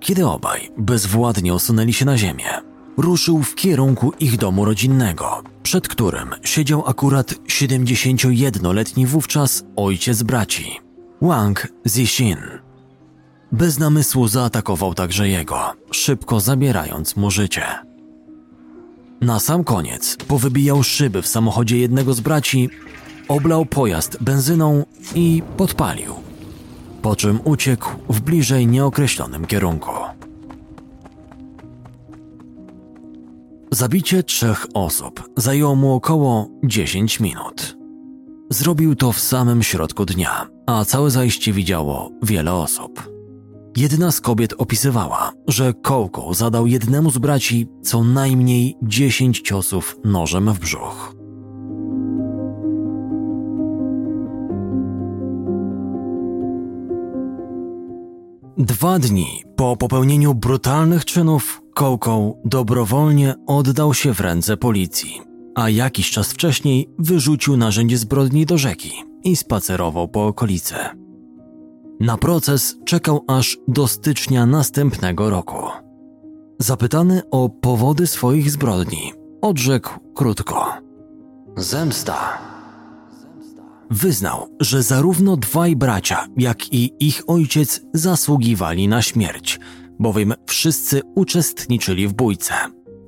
Kiedy 0.00 0.26
obaj 0.26 0.70
bezwładnie 0.78 1.54
osunęli 1.54 1.92
się 1.92 2.04
na 2.04 2.18
ziemię, 2.18 2.69
ruszył 2.96 3.42
w 3.42 3.54
kierunku 3.54 4.12
ich 4.20 4.36
domu 4.36 4.64
rodzinnego, 4.64 5.42
przed 5.62 5.88
którym 5.88 6.30
siedział 6.44 6.88
akurat 6.88 7.30
71-letni 7.30 9.06
wówczas 9.06 9.64
ojciec 9.76 10.22
braci, 10.22 10.80
Wang 11.22 11.68
Zixin. 11.86 12.38
Bez 13.52 13.78
namysłu 13.78 14.28
zaatakował 14.28 14.94
także 14.94 15.28
jego, 15.28 15.72
szybko 15.90 16.40
zabierając 16.40 17.16
mu 17.16 17.30
życie. 17.30 17.64
Na 19.20 19.40
sam 19.40 19.64
koniec 19.64 20.16
powybijał 20.16 20.82
szyby 20.82 21.22
w 21.22 21.26
samochodzie 21.26 21.78
jednego 21.78 22.14
z 22.14 22.20
braci, 22.20 22.70
oblał 23.28 23.66
pojazd 23.66 24.16
benzyną 24.20 24.84
i 25.14 25.42
podpalił, 25.56 26.14
po 27.02 27.16
czym 27.16 27.40
uciekł 27.44 27.90
w 28.08 28.20
bliżej 28.20 28.66
nieokreślonym 28.66 29.46
kierunku. 29.46 29.90
Zabicie 33.72 34.22
trzech 34.22 34.66
osób 34.74 35.30
zajęło 35.36 35.74
mu 35.74 35.94
około 35.94 36.48
10 36.64 37.20
minut. 37.20 37.76
Zrobił 38.50 38.94
to 38.94 39.12
w 39.12 39.20
samym 39.20 39.62
środku 39.62 40.06
dnia, 40.06 40.46
a 40.66 40.84
całe 40.84 41.10
zajście 41.10 41.52
widziało 41.52 42.10
wiele 42.22 42.52
osób. 42.52 43.10
Jedna 43.76 44.12
z 44.12 44.20
kobiet 44.20 44.54
opisywała, 44.58 45.32
że 45.48 45.74
Kołko 45.74 46.34
zadał 46.34 46.66
jednemu 46.66 47.10
z 47.10 47.18
braci 47.18 47.68
co 47.82 48.04
najmniej 48.04 48.76
10 48.82 49.40
ciosów 49.40 49.96
nożem 50.04 50.52
w 50.52 50.58
brzuch. 50.58 51.14
Dwa 58.58 58.98
dni 58.98 59.44
po 59.56 59.76
popełnieniu 59.76 60.34
brutalnych 60.34 61.04
czynów 61.04 61.62
Kołkoł 61.80 62.40
dobrowolnie 62.44 63.34
oddał 63.46 63.94
się 63.94 64.14
w 64.14 64.20
ręce 64.20 64.56
policji, 64.56 65.20
a 65.54 65.68
jakiś 65.68 66.10
czas 66.10 66.32
wcześniej 66.32 66.88
wyrzucił 66.98 67.56
narzędzie 67.56 67.98
zbrodni 67.98 68.46
do 68.46 68.58
rzeki 68.58 68.92
i 69.24 69.36
spacerował 69.36 70.08
po 70.08 70.26
okolicy. 70.26 70.74
Na 72.00 72.16
proces 72.16 72.76
czekał 72.84 73.24
aż 73.28 73.58
do 73.68 73.88
stycznia 73.88 74.46
następnego 74.46 75.30
roku. 75.30 75.56
Zapytany 76.58 77.22
o 77.30 77.48
powody 77.48 78.06
swoich 78.06 78.50
zbrodni, 78.50 79.12
odrzekł 79.42 79.90
krótko: 80.14 80.66
Zemsta. 81.56 82.38
Wyznał, 83.90 84.48
że 84.60 84.82
zarówno 84.82 85.36
dwaj 85.36 85.76
bracia, 85.76 86.26
jak 86.36 86.72
i 86.72 86.92
ich 87.00 87.22
ojciec 87.26 87.80
zasługiwali 87.94 88.88
na 88.88 89.02
śmierć, 89.02 89.60
bowiem 90.00 90.34
wszyscy 90.46 91.00
uczestniczyli 91.14 92.08
w 92.08 92.12
bójce, 92.12 92.54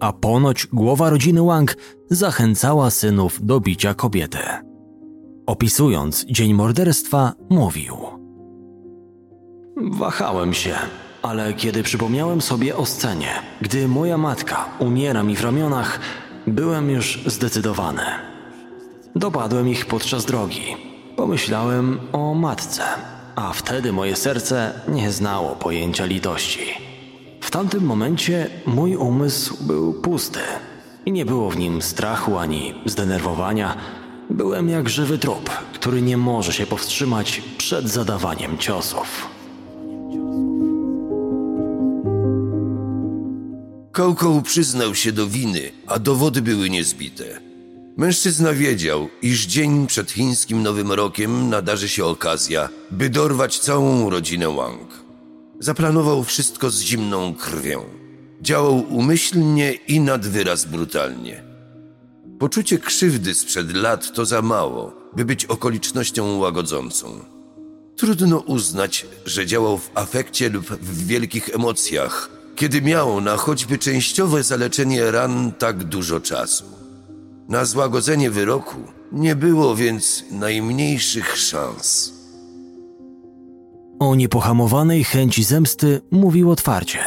a 0.01 0.13
ponoć 0.13 0.67
głowa 0.67 1.11
rodziny 1.11 1.43
Wang 1.43 1.77
zachęcała 2.11 2.91
synów 2.91 3.47
do 3.47 3.61
bicia 3.61 3.95
kobiety. 3.95 4.39
Opisując 5.47 6.25
dzień 6.25 6.55
morderstwa, 6.55 7.33
mówił– 7.51 7.97
Wahałem 9.77 10.55
się, 10.55 10.75
ale 11.23 11.55
kiedy 11.55 11.83
przypomniałem 11.83 12.41
sobie 12.41 12.77
o 12.77 12.87
scenie, 12.87 13.29
gdy 13.61 13.89
moja 13.89 14.19
matka 14.19 14.65
umiera 14.79 15.23
mi 15.23 15.37
w 15.37 15.45
ramionach, 15.45 16.01
byłem 16.47 16.91
już 16.91 17.23
zdecydowany. 17.27 18.03
Dopadłem 19.17 19.69
ich 19.69 19.87
podczas 19.87 20.25
drogi. 20.25 20.77
Pomyślałem 21.17 22.01
o 22.13 22.35
matce, 22.35 22.83
a 23.37 23.53
wtedy 23.53 23.93
moje 23.93 24.17
serce 24.17 24.81
nie 24.89 25.13
znało 25.13 25.57
pojęcia 25.57 26.05
litości. 26.05 26.67
W 27.41 27.51
tamtym 27.51 27.85
momencie 27.85 28.51
mój 28.67 28.97
umysł 28.97 29.65
był 29.65 29.93
pusty 29.93 30.41
i 31.07 31.13
nie 31.13 31.25
było 31.27 31.51
w 31.51 31.57
nim 31.57 31.83
strachu 31.83 32.39
ani 32.39 32.75
zdenerwowania. 32.87 33.77
Byłem 34.31 34.69
jak 34.69 34.89
żywy 34.89 35.19
trup, 35.19 35.51
który 35.75 36.03
nie 36.03 36.17
może 36.17 36.53
się 36.53 36.67
powstrzymać 36.67 37.43
przed 37.59 37.89
zadawaniem 37.89 38.59
ciosów. 38.59 39.29
Kołkoł 43.93 44.43
przyznał 44.43 44.95
się 44.95 45.13
do 45.13 45.27
winy, 45.27 45.71
a 45.87 45.99
dowody 45.99 46.43
były 46.43 46.71
niezbite. 46.71 47.52
Mężczyzna 47.97 48.53
wiedział, 48.53 49.09
iż 49.23 49.47
dzień 49.47 49.87
przed 49.87 50.11
chińskim 50.11 50.63
Nowym 50.63 50.93
Rokiem 50.93 51.51
nadarzy 51.51 51.89
się 51.89 52.05
okazja, 52.05 52.69
by 52.91 53.11
dorwać 53.11 53.59
całą 53.59 54.11
rodzinę 54.11 54.57
Wang. 54.57 55.05
Zaplanował 55.61 56.25
wszystko 56.25 56.71
z 56.71 56.81
zimną 56.81 57.35
krwią. 57.35 57.85
Działał 58.41 58.85
umyślnie 58.89 59.73
i 59.73 60.01
nad 60.01 60.27
wyraz 60.27 60.65
brutalnie. 60.65 61.45
Poczucie 62.39 62.79
krzywdy 62.79 63.35
sprzed 63.35 63.77
lat 63.77 64.13
to 64.13 64.25
za 64.25 64.43
mało, 64.43 64.95
by 65.17 65.25
być 65.25 65.45
okolicznością 65.45 66.39
łagodzącą. 66.39 67.21
Trudno 67.97 68.39
uznać, 68.39 69.07
że 69.27 69.47
działał 69.47 69.79
w 69.79 69.91
afekcie 69.95 70.49
lub 70.49 70.67
w 70.67 71.07
wielkich 71.07 71.55
emocjach, 71.55 72.31
kiedy 72.57 72.83
miało 72.83 73.21
na 73.21 73.37
choćby 73.37 73.79
częściowe 73.79 74.43
zaleczenie 74.43 75.11
ran 75.11 75.53
tak 75.59 75.85
dużo 75.85 76.21
czasu. 76.21 76.82
Na 77.53 77.65
złagodzenie 77.65 78.31
wyroku 78.31 78.77
nie 79.13 79.37
było 79.37 79.77
więc 79.77 80.25
najmniejszych 80.31 81.39
szans. 81.39 82.13
O 83.99 84.15
niepohamowanej 84.15 85.05
chęci 85.05 85.45
zemsty 85.45 86.01
mówił 86.11 86.51
otwarcie. 86.51 86.99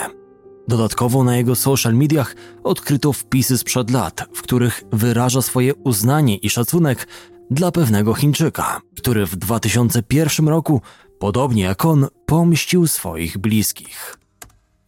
Dodatkowo 0.68 1.24
na 1.24 1.38
jego 1.38 1.56
social 1.56 1.94
mediach 1.94 2.36
odkryto 2.64 3.14
wpisy 3.14 3.58
sprzed 3.58 3.92
lat, 3.92 4.26
w 4.34 4.42
których 4.42 4.84
wyraża 4.92 5.42
swoje 5.42 5.76
uznanie 5.76 6.38
i 6.38 6.50
szacunek 6.50 7.08
dla 7.52 7.72
pewnego 7.72 8.14
Chińczyka, 8.14 8.82
który 8.98 9.26
w 9.26 9.36
2001 9.36 10.48
roku, 10.48 10.82
podobnie 11.20 11.64
jak 11.64 11.86
on, 11.86 12.08
pomścił 12.26 12.88
swoich 12.88 13.38
bliskich. 13.38 14.18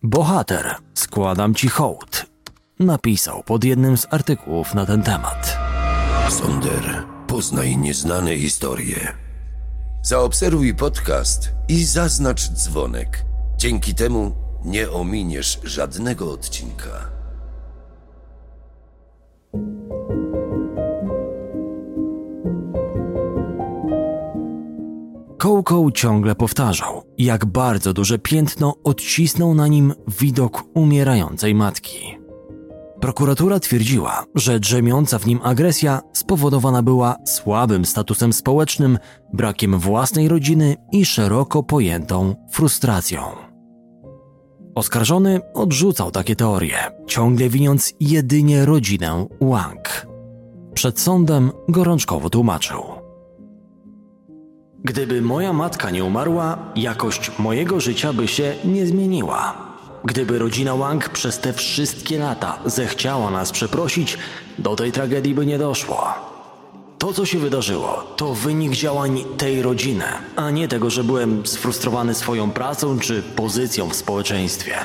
Bohater, 0.04 0.76
składam 0.94 1.56
ci 1.56 1.68
hołd, 1.68 2.26
napisał 2.80 3.44
pod 3.44 3.64
jednym 3.64 3.98
z 3.98 4.08
artykułów 4.10 4.74
na 4.74 4.86
ten 4.86 5.04
temat. 5.04 5.58
Sonder, 6.30 7.04
poznaj 7.28 7.78
nieznane 7.78 8.38
historie. 8.38 9.14
Zaobserwuj 10.04 10.76
podcast 10.76 11.50
i 11.68 11.84
zaznacz 11.84 12.50
dzwonek. 12.50 13.26
Dzięki 13.58 13.96
temu 13.96 14.36
nie 14.66 14.92
ominiesz 14.92 15.60
żadnego 15.64 16.32
odcinka. 16.32 17.18
Kołkoł 25.38 25.92
ciągle 25.92 26.36
powtarzał, 26.36 27.04
jak 27.18 27.46
bardzo 27.46 27.94
duże 27.94 28.20
piętno 28.20 28.76
odcisnął 28.84 29.54
na 29.54 29.68
nim 29.68 29.94
widok 30.20 30.64
umierającej 30.74 31.56
matki. 31.56 32.27
Prokuratura 33.08 33.60
twierdziła, 33.60 34.26
że 34.36 34.60
drzemiąca 34.60 35.20
w 35.20 35.26
nim 35.26 35.40
agresja 35.44 36.02
spowodowana 36.14 36.82
była 36.82 37.16
słabym 37.26 37.86
statusem 37.86 38.34
społecznym, 38.34 38.98
brakiem 39.34 39.80
własnej 39.80 40.28
rodziny 40.28 40.76
i 40.92 41.06
szeroko 41.06 41.64
pojętą 41.64 42.36
frustracją. 42.52 43.22
Oskarżony 44.76 45.40
odrzucał 45.54 46.12
takie 46.12 46.36
teorie, 46.36 46.78
ciągle 47.06 47.50
winiąc 47.50 47.94
jedynie 48.00 48.66
rodzinę 48.66 49.28
Wang. 49.42 50.08
Przed 50.74 51.00
sądem 51.00 51.52
gorączkowo 51.70 52.30
tłumaczył– 52.30 52.84
Gdyby 54.84 55.22
moja 55.22 55.54
matka 55.54 55.90
nie 55.90 56.04
umarła, 56.04 56.58
jakość 56.76 57.32
mojego 57.40 57.80
życia 57.80 58.14
by 58.14 58.28
się 58.28 58.54
nie 58.66 58.86
zmieniła. 58.86 59.67
Gdyby 60.06 60.40
rodzina 60.40 60.76
Wang 60.76 61.10
przez 61.10 61.40
te 61.40 61.54
wszystkie 61.54 62.20
lata 62.20 62.60
zechciała 62.66 63.32
nas 63.32 63.52
przeprosić, 63.52 64.18
do 64.60 64.76
tej 64.76 64.92
tragedii 64.92 65.34
by 65.34 65.46
nie 65.46 65.58
doszło. 65.58 66.08
To, 66.98 67.14
co 67.14 67.26
się 67.26 67.40
wydarzyło, 67.40 68.04
to 68.18 68.34
wynik 68.34 68.72
działań 68.72 69.24
tej 69.38 69.62
rodziny, 69.62 70.06
a 70.36 70.52
nie 70.52 70.68
tego, 70.68 70.90
że 70.90 71.04
byłem 71.04 71.48
sfrustrowany 71.48 72.14
swoją 72.14 72.52
pracą 72.52 73.00
czy 73.00 73.24
pozycją 73.24 73.90
w 73.90 73.96
społeczeństwie. 73.96 74.76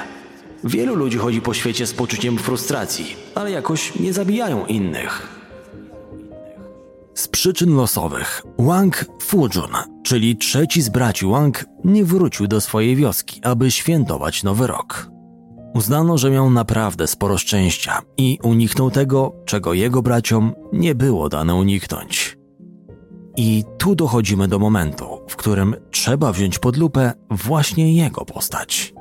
Wielu 0.65 0.95
ludzi 0.95 1.19
chodzi 1.19 1.41
po 1.41 1.55
świecie 1.55 1.87
z 1.87 1.93
poczuciem 1.93 2.39
frustracji, 2.39 3.17
ale 3.35 3.51
jakoś 3.51 3.95
nie 3.95 4.13
zabijają 4.13 4.67
innych. 4.67 5.42
Z 7.15 7.29
przyczyn 7.29 7.75
losowych 7.75 8.43
Wang 8.59 9.05
Fujun, 9.23 9.73
czyli 10.03 10.37
trzeci 10.37 10.83
z 10.83 10.89
braci 10.89 11.27
Wang, 11.27 11.65
nie 11.85 12.05
wrócił 12.05 12.47
do 12.47 12.61
swojej 12.61 12.97
wioski, 12.97 13.41
aby 13.45 13.71
świętować 13.71 14.43
nowy 14.43 14.67
rok. 14.67 15.11
Uznano, 15.75 16.19
że 16.19 16.31
miał 16.31 16.51
naprawdę 16.51 17.07
sporo 17.07 17.39
szczęścia 17.39 18.03
i 18.17 18.39
uniknął 18.43 18.91
tego, 18.91 19.33
czego 19.45 19.75
jego 19.75 20.03
braciom 20.03 20.53
nie 20.73 20.95
było 20.95 21.29
dane 21.29 21.55
uniknąć. 21.55 22.39
I 23.37 23.65
tu 23.79 23.95
dochodzimy 23.95 24.49
do 24.49 24.59
momentu, 24.59 25.05
w 25.29 25.37
którym 25.37 25.75
trzeba 25.91 26.33
wziąć 26.33 26.59
pod 26.59 26.77
lupę 26.77 27.13
właśnie 27.31 27.93
jego 27.93 28.25
postać. 28.25 28.92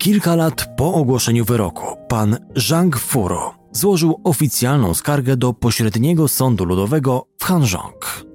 Kilka 0.00 0.34
lat 0.34 0.68
po 0.76 0.94
ogłoszeniu 0.94 1.44
wyroku 1.44 1.96
pan 2.08 2.36
Zhang 2.56 2.98
Furo 2.98 3.54
złożył 3.72 4.20
oficjalną 4.24 4.94
skargę 4.94 5.36
do 5.36 5.52
pośredniego 5.52 6.28
sądu 6.28 6.64
ludowego 6.64 7.26
w 7.38 7.44
Hanzhong. 7.44 8.26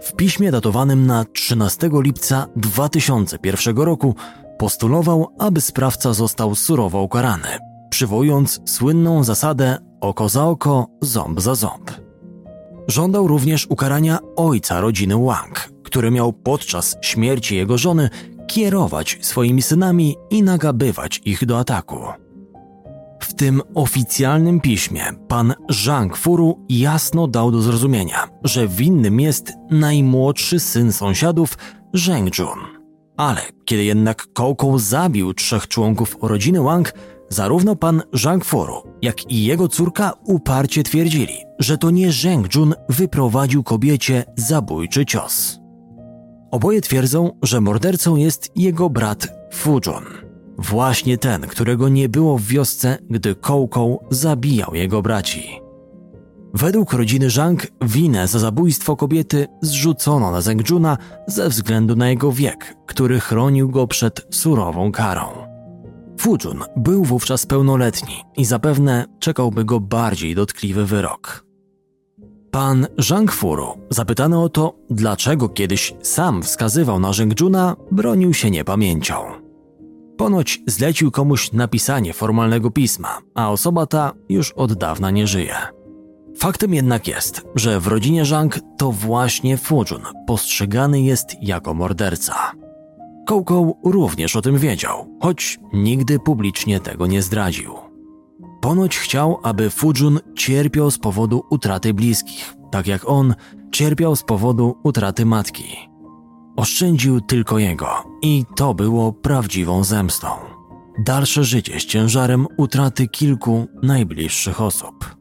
W 0.00 0.12
piśmie 0.12 0.50
datowanym 0.50 1.06
na 1.06 1.24
13 1.24 1.90
lipca 1.92 2.46
2001 2.56 3.76
roku 3.76 4.14
postulował, 4.58 5.26
aby 5.38 5.60
sprawca 5.60 6.12
został 6.12 6.54
surowo 6.54 7.02
ukarany, 7.02 7.48
przywołując 7.90 8.60
słynną 8.64 9.24
zasadę 9.24 9.78
oko 10.00 10.28
za 10.28 10.44
oko, 10.44 10.86
ząb 11.02 11.40
za 11.40 11.54
ząb. 11.54 11.90
Żądał 12.88 13.26
również 13.26 13.66
ukarania 13.66 14.18
ojca 14.36 14.80
rodziny 14.80 15.24
Wang, 15.24 15.72
który 15.84 16.10
miał 16.10 16.32
podczas 16.32 16.96
śmierci 17.00 17.56
jego 17.56 17.78
żony 17.78 18.10
kierować 18.48 19.18
swoimi 19.20 19.62
synami 19.62 20.16
i 20.30 20.42
nagabywać 20.42 21.20
ich 21.24 21.46
do 21.46 21.58
ataku. 21.58 21.98
W 23.20 23.34
tym 23.34 23.62
oficjalnym 23.74 24.60
piśmie 24.60 25.04
pan 25.28 25.54
Zhang 25.70 26.16
Furu 26.16 26.64
jasno 26.68 27.28
dał 27.28 27.50
do 27.50 27.62
zrozumienia, 27.62 28.28
że 28.44 28.68
winnym 28.68 29.20
jest 29.20 29.52
najmłodszy 29.70 30.60
syn 30.60 30.92
sąsiadów 30.92 31.58
Zheng 31.94 32.38
Jun. 32.38 32.58
Ale 33.16 33.40
kiedy 33.64 33.84
jednak 33.84 34.26
Kołką 34.32 34.78
zabił 34.78 35.34
trzech 35.34 35.68
członków 35.68 36.16
rodziny 36.22 36.62
Wang, 36.62 36.92
zarówno 37.28 37.76
pan 37.76 38.02
Zhang 38.14 38.44
Furu, 38.44 38.82
jak 39.02 39.30
i 39.30 39.44
jego 39.44 39.68
córka 39.68 40.12
uparcie 40.24 40.82
twierdzili, 40.82 41.34
że 41.58 41.78
to 41.78 41.90
nie 41.90 42.12
Zheng 42.12 42.54
Jun 42.54 42.74
wyprowadził 42.88 43.62
kobiecie 43.62 44.24
zabójczy 44.36 45.06
cios. 45.06 45.57
Oboje 46.50 46.80
twierdzą, 46.80 47.30
że 47.42 47.60
mordercą 47.60 48.16
jest 48.16 48.50
jego 48.56 48.90
brat 48.90 49.28
Fujun. 49.52 50.04
Właśnie 50.58 51.18
ten, 51.18 51.40
którego 51.42 51.88
nie 51.88 52.08
było 52.08 52.38
w 52.38 52.42
wiosce, 52.42 52.98
gdy 53.10 53.34
Kołkoł 53.34 54.04
zabijał 54.10 54.74
jego 54.74 55.02
braci. 55.02 55.60
Według 56.54 56.92
rodziny 56.92 57.30
Zhang 57.30 57.66
winę 57.82 58.28
za 58.28 58.38
zabójstwo 58.38 58.96
kobiety 58.96 59.46
zrzucono 59.62 60.30
na 60.30 60.40
Zengjuna 60.40 60.98
ze 61.26 61.48
względu 61.48 61.96
na 61.96 62.10
jego 62.10 62.32
wiek, 62.32 62.76
który 62.86 63.20
chronił 63.20 63.68
go 63.68 63.86
przed 63.86 64.26
surową 64.30 64.92
karą. 64.92 65.26
Fujun 66.20 66.62
był 66.76 67.04
wówczas 67.04 67.46
pełnoletni 67.46 68.24
i 68.36 68.44
zapewne 68.44 69.04
czekałby 69.18 69.64
go 69.64 69.80
bardziej 69.80 70.34
dotkliwy 70.34 70.86
wyrok. 70.86 71.47
Pan 72.58 72.86
Zhang 72.98 73.32
Furu, 73.32 73.78
zapytany 73.90 74.40
o 74.40 74.48
to, 74.48 74.74
dlaczego 74.90 75.48
kiedyś 75.48 75.94
sam 76.02 76.42
wskazywał 76.42 77.00
na 77.00 77.12
Zhengjuna, 77.12 77.76
bronił 77.90 78.34
się 78.34 78.50
niepamięcią. 78.50 79.16
Ponoć 80.16 80.60
zlecił 80.66 81.10
komuś 81.10 81.52
napisanie 81.52 82.12
formalnego 82.12 82.70
pisma, 82.70 83.18
a 83.34 83.50
osoba 83.50 83.86
ta 83.86 84.12
już 84.28 84.52
od 84.52 84.72
dawna 84.72 85.10
nie 85.10 85.26
żyje. 85.26 85.54
Faktem 86.36 86.74
jednak 86.74 87.08
jest, 87.08 87.46
że 87.54 87.80
w 87.80 87.86
rodzinie 87.86 88.24
Zhang 88.24 88.58
to 88.78 88.92
właśnie 88.92 89.56
Fujun 89.56 90.02
postrzegany 90.26 91.00
jest 91.00 91.42
jako 91.42 91.74
morderca. 91.74 92.34
Kołkoł 93.26 93.78
również 93.84 94.36
o 94.36 94.42
tym 94.42 94.58
wiedział, 94.58 95.18
choć 95.22 95.58
nigdy 95.72 96.18
publicznie 96.18 96.80
tego 96.80 97.06
nie 97.06 97.22
zdradził. 97.22 97.87
Ponoć 98.60 98.98
chciał, 98.98 99.40
aby 99.42 99.70
Fujun 99.70 100.20
cierpiał 100.36 100.90
z 100.90 100.98
powodu 100.98 101.44
utraty 101.50 101.94
bliskich, 101.94 102.54
tak 102.70 102.86
jak 102.86 103.08
on 103.08 103.34
cierpiał 103.72 104.16
z 104.16 104.22
powodu 104.22 104.76
utraty 104.82 105.26
matki. 105.26 105.76
Oszczędził 106.56 107.20
tylko 107.20 107.58
jego 107.58 107.88
i 108.22 108.44
to 108.56 108.74
było 108.74 109.12
prawdziwą 109.12 109.84
zemstą. 109.84 110.28
Dalsze 111.04 111.44
życie 111.44 111.80
z 111.80 111.84
ciężarem 111.84 112.46
utraty 112.56 113.08
kilku 113.08 113.66
najbliższych 113.82 114.60
osób. 114.60 115.16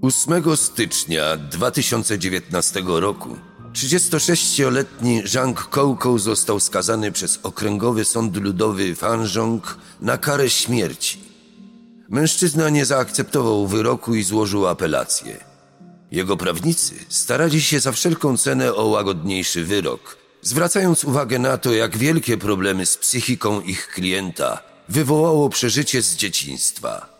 Ósmego 0.00 0.56
stycznia 0.56 1.36
2019 1.36 2.82
roku 2.86 3.36
36-letni 3.76 5.22
Zhang 5.26 5.68
Kołkoł 5.68 6.18
został 6.18 6.60
skazany 6.60 7.12
przez 7.12 7.38
Okręgowy 7.42 8.04
Sąd 8.04 8.36
Ludowy 8.36 8.94
w 8.94 9.00
Hanzhong 9.00 9.78
na 10.00 10.18
karę 10.18 10.50
śmierci. 10.50 11.20
Mężczyzna 12.08 12.70
nie 12.70 12.84
zaakceptował 12.84 13.66
wyroku 13.66 14.14
i 14.14 14.22
złożył 14.22 14.66
apelację. 14.66 15.44
Jego 16.10 16.36
prawnicy 16.36 16.94
starali 17.08 17.62
się 17.62 17.80
za 17.80 17.92
wszelką 17.92 18.36
cenę 18.36 18.74
o 18.74 18.86
łagodniejszy 18.86 19.64
wyrok, 19.64 20.16
zwracając 20.42 21.04
uwagę 21.04 21.38
na 21.38 21.58
to, 21.58 21.72
jak 21.72 21.96
wielkie 21.96 22.36
problemy 22.36 22.86
z 22.86 22.96
psychiką 22.96 23.60
ich 23.60 23.88
klienta 23.88 24.62
wywołało 24.88 25.48
przeżycie 25.48 26.02
z 26.02 26.16
dzieciństwa. 26.16 27.16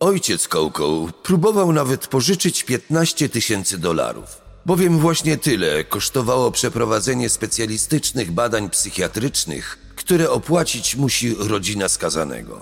Ojciec 0.00 0.48
Kołkoł 0.48 1.10
próbował 1.22 1.72
nawet 1.72 2.06
pożyczyć 2.06 2.64
15 2.64 3.28
tysięcy 3.28 3.78
dolarów, 3.78 4.45
bowiem 4.66 4.98
właśnie 4.98 5.36
tyle 5.36 5.84
kosztowało 5.84 6.50
przeprowadzenie 6.50 7.28
specjalistycznych 7.28 8.32
badań 8.32 8.70
psychiatrycznych, 8.70 9.78
które 9.96 10.30
opłacić 10.30 10.96
musi 10.96 11.34
rodzina 11.34 11.88
skazanego. 11.88 12.60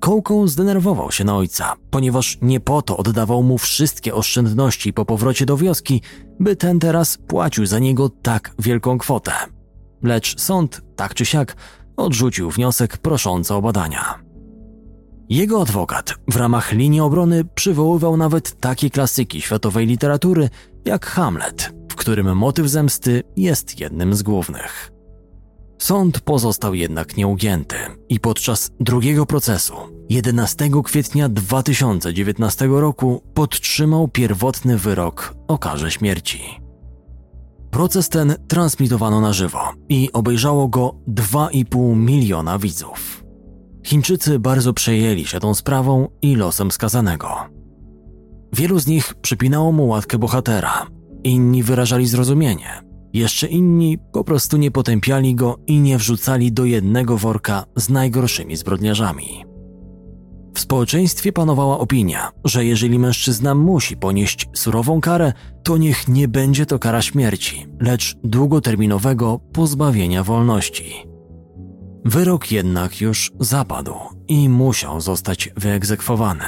Kołką 0.00 0.48
zdenerwował 0.48 1.12
się 1.12 1.24
na 1.24 1.36
ojca, 1.36 1.74
ponieważ 1.90 2.38
nie 2.42 2.60
po 2.60 2.82
to 2.82 2.96
oddawał 2.96 3.42
mu 3.42 3.58
wszystkie 3.58 4.14
oszczędności 4.14 4.92
po 4.92 5.04
powrocie 5.04 5.46
do 5.46 5.56
wioski, 5.56 6.02
by 6.40 6.56
ten 6.56 6.78
teraz 6.78 7.18
płacił 7.26 7.66
za 7.66 7.78
niego 7.78 8.08
tak 8.22 8.54
wielką 8.58 8.98
kwotę. 8.98 9.32
Lecz 10.02 10.40
sąd, 10.40 10.80
tak 10.96 11.14
czy 11.14 11.26
siak, 11.26 11.56
odrzucił 11.96 12.50
wniosek 12.50 12.96
proszący 12.96 13.54
o 13.54 13.62
badania. 13.62 14.27
Jego 15.28 15.62
adwokat 15.62 16.14
w 16.28 16.36
ramach 16.36 16.72
linii 16.72 17.00
obrony 17.00 17.44
przywoływał 17.44 18.16
nawet 18.16 18.60
takie 18.60 18.90
klasyki 18.90 19.40
światowej 19.40 19.86
literatury 19.86 20.50
jak 20.84 21.06
Hamlet, 21.06 21.72
w 21.88 21.94
którym 21.94 22.36
motyw 22.36 22.66
zemsty 22.66 23.22
jest 23.36 23.80
jednym 23.80 24.14
z 24.14 24.22
głównych. 24.22 24.92
Sąd 25.78 26.20
pozostał 26.20 26.74
jednak 26.74 27.16
nieugięty 27.16 27.76
i 28.08 28.20
podczas 28.20 28.70
drugiego 28.80 29.26
procesu 29.26 29.74
11 30.08 30.70
kwietnia 30.84 31.28
2019 31.28 32.66
roku 32.66 33.22
podtrzymał 33.34 34.08
pierwotny 34.08 34.78
wyrok 34.78 35.34
o 35.48 35.58
karze 35.58 35.90
śmierci. 35.90 36.40
Proces 37.70 38.08
ten 38.08 38.34
transmitowano 38.48 39.20
na 39.20 39.32
żywo 39.32 39.60
i 39.88 40.12
obejrzało 40.12 40.68
go 40.68 40.94
2,5 41.08 41.96
miliona 41.96 42.58
widzów. 42.58 43.27
Chińczycy 43.88 44.38
bardzo 44.38 44.72
przejęli 44.72 45.26
się 45.26 45.40
tą 45.40 45.54
sprawą 45.54 46.08
i 46.22 46.36
losem 46.36 46.70
skazanego. 46.70 47.28
Wielu 48.52 48.78
z 48.78 48.86
nich 48.86 49.14
przypinało 49.14 49.72
mu 49.72 49.88
łatkę 49.88 50.18
bohatera, 50.18 50.86
inni 51.24 51.62
wyrażali 51.62 52.06
zrozumienie, 52.06 52.82
jeszcze 53.12 53.46
inni 53.46 53.98
po 54.12 54.24
prostu 54.24 54.56
nie 54.56 54.70
potępiali 54.70 55.34
go 55.34 55.58
i 55.66 55.80
nie 55.80 55.98
wrzucali 55.98 56.52
do 56.52 56.64
jednego 56.64 57.16
worka 57.16 57.64
z 57.76 57.88
najgorszymi 57.88 58.56
zbrodniarzami. 58.56 59.44
W 60.54 60.60
społeczeństwie 60.60 61.32
panowała 61.32 61.78
opinia, 61.78 62.30
że 62.44 62.64
jeżeli 62.64 62.98
mężczyzna 62.98 63.54
musi 63.54 63.96
ponieść 63.96 64.48
surową 64.54 65.00
karę, 65.00 65.32
to 65.64 65.76
niech 65.76 66.08
nie 66.08 66.28
będzie 66.28 66.66
to 66.66 66.78
kara 66.78 67.02
śmierci, 67.02 67.66
lecz 67.80 68.16
długoterminowego 68.24 69.40
pozbawienia 69.52 70.24
wolności. 70.24 71.07
Wyrok 72.08 72.52
jednak 72.52 73.00
już 73.00 73.30
zapadł 73.40 73.94
i 74.28 74.48
musiał 74.48 75.00
zostać 75.00 75.48
wyegzekwowany. 75.56 76.44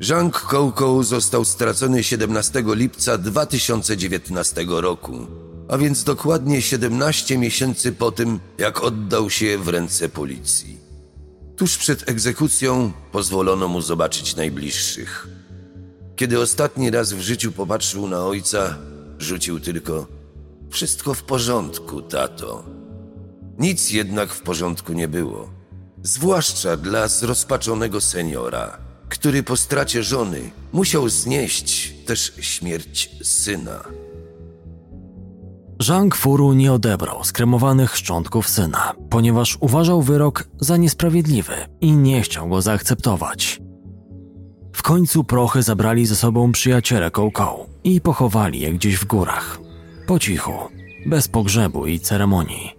Zhang 0.00 0.40
Koukou 0.40 1.02
został 1.02 1.44
stracony 1.44 2.02
17 2.02 2.62
lipca 2.66 3.18
2019 3.18 4.64
roku, 4.68 5.26
a 5.68 5.78
więc 5.78 6.04
dokładnie 6.04 6.62
17 6.62 7.38
miesięcy 7.38 7.92
po 7.92 8.12
tym, 8.12 8.40
jak 8.58 8.82
oddał 8.82 9.30
się 9.30 9.58
w 9.58 9.68
ręce 9.68 10.08
policji. 10.08 10.78
Tuż 11.56 11.78
przed 11.78 12.08
egzekucją 12.08 12.92
pozwolono 13.12 13.68
mu 13.68 13.80
zobaczyć 13.80 14.36
najbliższych. 14.36 15.28
Kiedy 16.16 16.40
ostatni 16.40 16.90
raz 16.90 17.12
w 17.12 17.20
życiu 17.20 17.52
popatrzył 17.52 18.08
na 18.08 18.26
ojca, 18.26 18.78
rzucił 19.18 19.60
tylko: 19.60 20.17
Wszystko 20.70 21.14
w 21.14 21.22
porządku, 21.22 22.02
tato. 22.02 22.64
Nic 23.58 23.90
jednak 23.90 24.32
w 24.32 24.42
porządku 24.42 24.92
nie 24.92 25.08
było. 25.08 25.48
Zwłaszcza 26.02 26.76
dla 26.76 27.08
zrozpaczonego 27.08 28.00
seniora, 28.00 28.78
który 29.08 29.42
po 29.42 29.56
stracie 29.56 30.02
żony 30.02 30.50
musiał 30.72 31.08
znieść 31.08 31.94
też 32.06 32.32
śmierć 32.40 33.10
syna. 33.22 33.84
Zhang 35.82 36.16
Furu 36.16 36.52
nie 36.52 36.72
odebrał 36.72 37.24
skremowanych 37.24 37.96
szczątków 37.96 38.48
syna, 38.48 38.92
ponieważ 39.10 39.58
uważał 39.60 40.02
wyrok 40.02 40.44
za 40.60 40.76
niesprawiedliwy 40.76 41.54
i 41.80 41.92
nie 41.92 42.22
chciał 42.22 42.48
go 42.48 42.62
zaakceptować. 42.62 43.60
W 44.72 44.82
końcu 44.82 45.24
prochy 45.24 45.62
zabrali 45.62 46.06
ze 46.06 46.16
sobą 46.16 46.52
przyjaciele 46.52 47.10
Kołkoł 47.10 47.66
i 47.84 48.00
pochowali 48.00 48.60
je 48.60 48.72
gdzieś 48.72 48.96
w 48.96 49.04
górach. 49.04 49.67
Po 50.08 50.18
cichu, 50.18 50.52
bez 51.06 51.28
pogrzebu 51.28 51.86
i 51.86 52.00
ceremonii. 52.00 52.74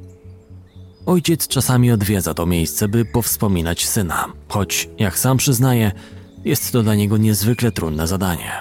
Ojciec 1.05 1.47
czasami 1.47 1.91
odwiedza 1.91 2.33
to 2.33 2.45
miejsce, 2.45 2.87
by 2.87 3.05
powspominać 3.05 3.87
syna, 3.87 4.25
choć, 4.47 4.89
jak 4.97 5.19
sam 5.19 5.37
przyznaje, 5.37 5.91
jest 6.45 6.71
to 6.71 6.83
dla 6.83 6.95
niego 6.95 7.17
niezwykle 7.17 7.71
trudne 7.71 8.07
zadanie. 8.07 8.51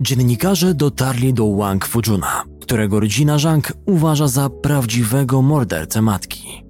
Dziennikarze 0.00 0.74
dotarli 0.74 1.34
do 1.34 1.56
Wang 1.56 1.86
Fujuna, 1.86 2.44
którego 2.60 3.00
rodzina 3.00 3.38
Zhang 3.38 3.72
uważa 3.86 4.28
za 4.28 4.50
prawdziwego 4.50 5.42
mordercę 5.42 6.02
matki. 6.02 6.64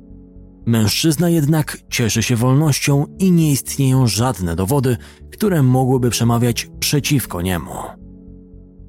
Mężczyzna 0.66 1.28
jednak 1.28 1.78
cieszy 1.90 2.22
się 2.22 2.36
wolnością 2.36 3.06
i 3.18 3.32
nie 3.32 3.52
istnieją 3.52 4.06
żadne 4.06 4.56
dowody, 4.56 4.96
które 5.32 5.62
mogłyby 5.62 6.10
przemawiać 6.10 6.68
przeciwko 6.80 7.42
niemu. 7.42 8.03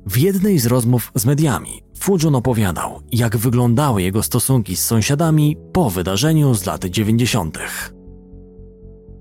W 0.07 0.17
jednej 0.17 0.59
z 0.59 0.65
rozmów 0.65 1.11
z 1.15 1.25
mediami 1.25 1.83
Fujun 1.99 2.35
opowiadał, 2.35 3.01
jak 3.11 3.37
wyglądały 3.37 4.01
jego 4.01 4.23
stosunki 4.23 4.75
z 4.75 4.85
sąsiadami 4.85 5.57
po 5.73 5.89
wydarzeniu 5.89 6.53
z 6.53 6.65
lat 6.65 6.85
90. 6.85 7.57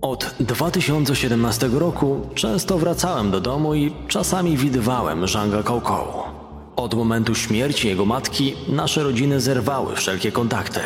Od 0.00 0.34
2017 0.40 1.68
roku 1.68 2.20
często 2.34 2.78
wracałem 2.78 3.30
do 3.30 3.40
domu 3.40 3.74
i 3.74 3.92
czasami 4.08 4.56
widywałem 4.56 5.28
Zhanga 5.28 5.62
Koukou. 5.62 6.04
Od 6.76 6.94
momentu 6.94 7.34
śmierci 7.34 7.88
jego 7.88 8.04
matki 8.04 8.54
nasze 8.68 9.02
rodziny 9.02 9.40
zerwały 9.40 9.96
wszelkie 9.96 10.32
kontakty. 10.32 10.80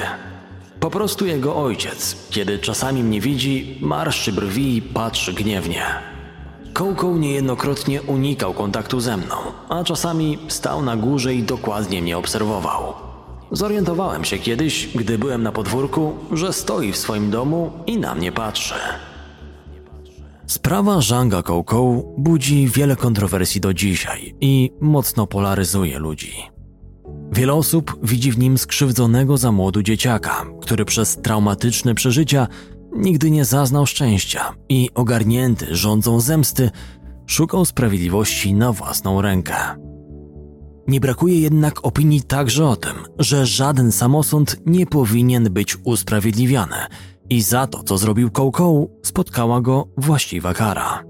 Po 0.80 0.90
prostu 0.90 1.26
jego 1.26 1.56
ojciec, 1.56 2.16
kiedy 2.30 2.58
czasami 2.58 3.04
mnie 3.04 3.20
widzi, 3.20 3.78
marszczy 3.80 4.32
brwi 4.32 4.76
i 4.76 4.82
patrzy 4.82 5.32
gniewnie. 5.32 5.82
Koukou 6.74 7.16
niejednokrotnie 7.16 8.02
unikał 8.02 8.54
kontaktu 8.54 9.00
ze 9.00 9.16
mną, 9.16 9.34
a 9.68 9.84
czasami 9.84 10.38
stał 10.48 10.82
na 10.82 10.96
górze 10.96 11.34
i 11.34 11.42
dokładnie 11.42 12.02
mnie 12.02 12.18
obserwował. 12.18 12.94
Zorientowałem 13.52 14.24
się 14.24 14.38
kiedyś, 14.38 14.88
gdy 14.94 15.18
byłem 15.18 15.42
na 15.42 15.52
podwórku, 15.52 16.12
że 16.32 16.52
stoi 16.52 16.92
w 16.92 16.96
swoim 16.96 17.30
domu 17.30 17.70
i 17.86 17.98
na 17.98 18.14
mnie 18.14 18.32
patrzy. 18.32 18.74
Sprawa 20.46 21.00
Zhanga 21.00 21.42
Koukou 21.42 22.14
budzi 22.18 22.68
wiele 22.68 22.96
kontrowersji 22.96 23.60
do 23.60 23.74
dzisiaj 23.74 24.34
i 24.40 24.70
mocno 24.80 25.26
polaryzuje 25.26 25.98
ludzi. 25.98 26.32
Wiele 27.32 27.52
osób 27.54 27.96
widzi 28.02 28.32
w 28.32 28.38
nim 28.38 28.58
skrzywdzonego 28.58 29.36
za 29.36 29.52
młodu 29.52 29.82
dzieciaka, 29.82 30.46
który 30.60 30.84
przez 30.84 31.16
traumatyczne 31.16 31.94
przeżycia 31.94 32.46
nigdy 32.96 33.30
nie 33.30 33.44
zaznał 33.44 33.86
szczęścia 33.86 34.54
i 34.68 34.90
ogarnięty 34.94 35.76
rządzą 35.76 36.20
zemsty 36.20 36.70
szukał 37.26 37.64
sprawiedliwości 37.64 38.54
na 38.54 38.72
własną 38.72 39.22
rękę. 39.22 39.54
Nie 40.88 41.00
brakuje 41.00 41.40
jednak 41.40 41.84
opinii 41.84 42.22
także 42.22 42.66
o 42.66 42.76
tym, 42.76 42.94
że 43.18 43.46
żaden 43.46 43.92
samosąd 43.92 44.56
nie 44.66 44.86
powinien 44.86 45.44
być 45.44 45.76
usprawiedliwiany 45.84 46.76
i 47.30 47.42
za 47.42 47.66
to, 47.66 47.82
co 47.82 47.98
zrobił 47.98 48.30
Kołkoł, 48.30 49.00
spotkała 49.02 49.60
go 49.60 49.88
właściwa 49.96 50.54
kara. 50.54 51.04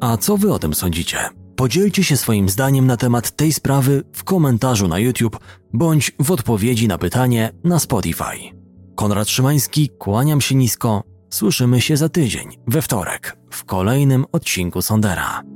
A 0.00 0.16
co 0.16 0.36
wy 0.36 0.52
o 0.52 0.58
tym 0.58 0.74
sądzicie? 0.74 1.18
Podzielcie 1.56 2.04
się 2.04 2.16
swoim 2.16 2.48
zdaniem 2.48 2.86
na 2.86 2.96
temat 2.96 3.36
tej 3.36 3.52
sprawy 3.52 4.02
w 4.12 4.24
komentarzu 4.24 4.88
na 4.88 4.98
YouTube 4.98 5.38
bądź 5.72 6.12
w 6.20 6.30
odpowiedzi 6.30 6.88
na 6.88 6.98
pytanie 6.98 7.52
na 7.64 7.78
Spotify. 7.78 8.65
Konrad 8.96 9.28
Szymański, 9.28 9.88
kłaniam 9.98 10.40
się 10.40 10.54
nisko. 10.54 11.02
Słyszymy 11.30 11.80
się 11.80 11.96
za 11.96 12.08
tydzień, 12.08 12.48
we 12.66 12.82
wtorek, 12.82 13.36
w 13.50 13.64
kolejnym 13.64 14.24
odcinku 14.32 14.82
Sondera. 14.82 15.55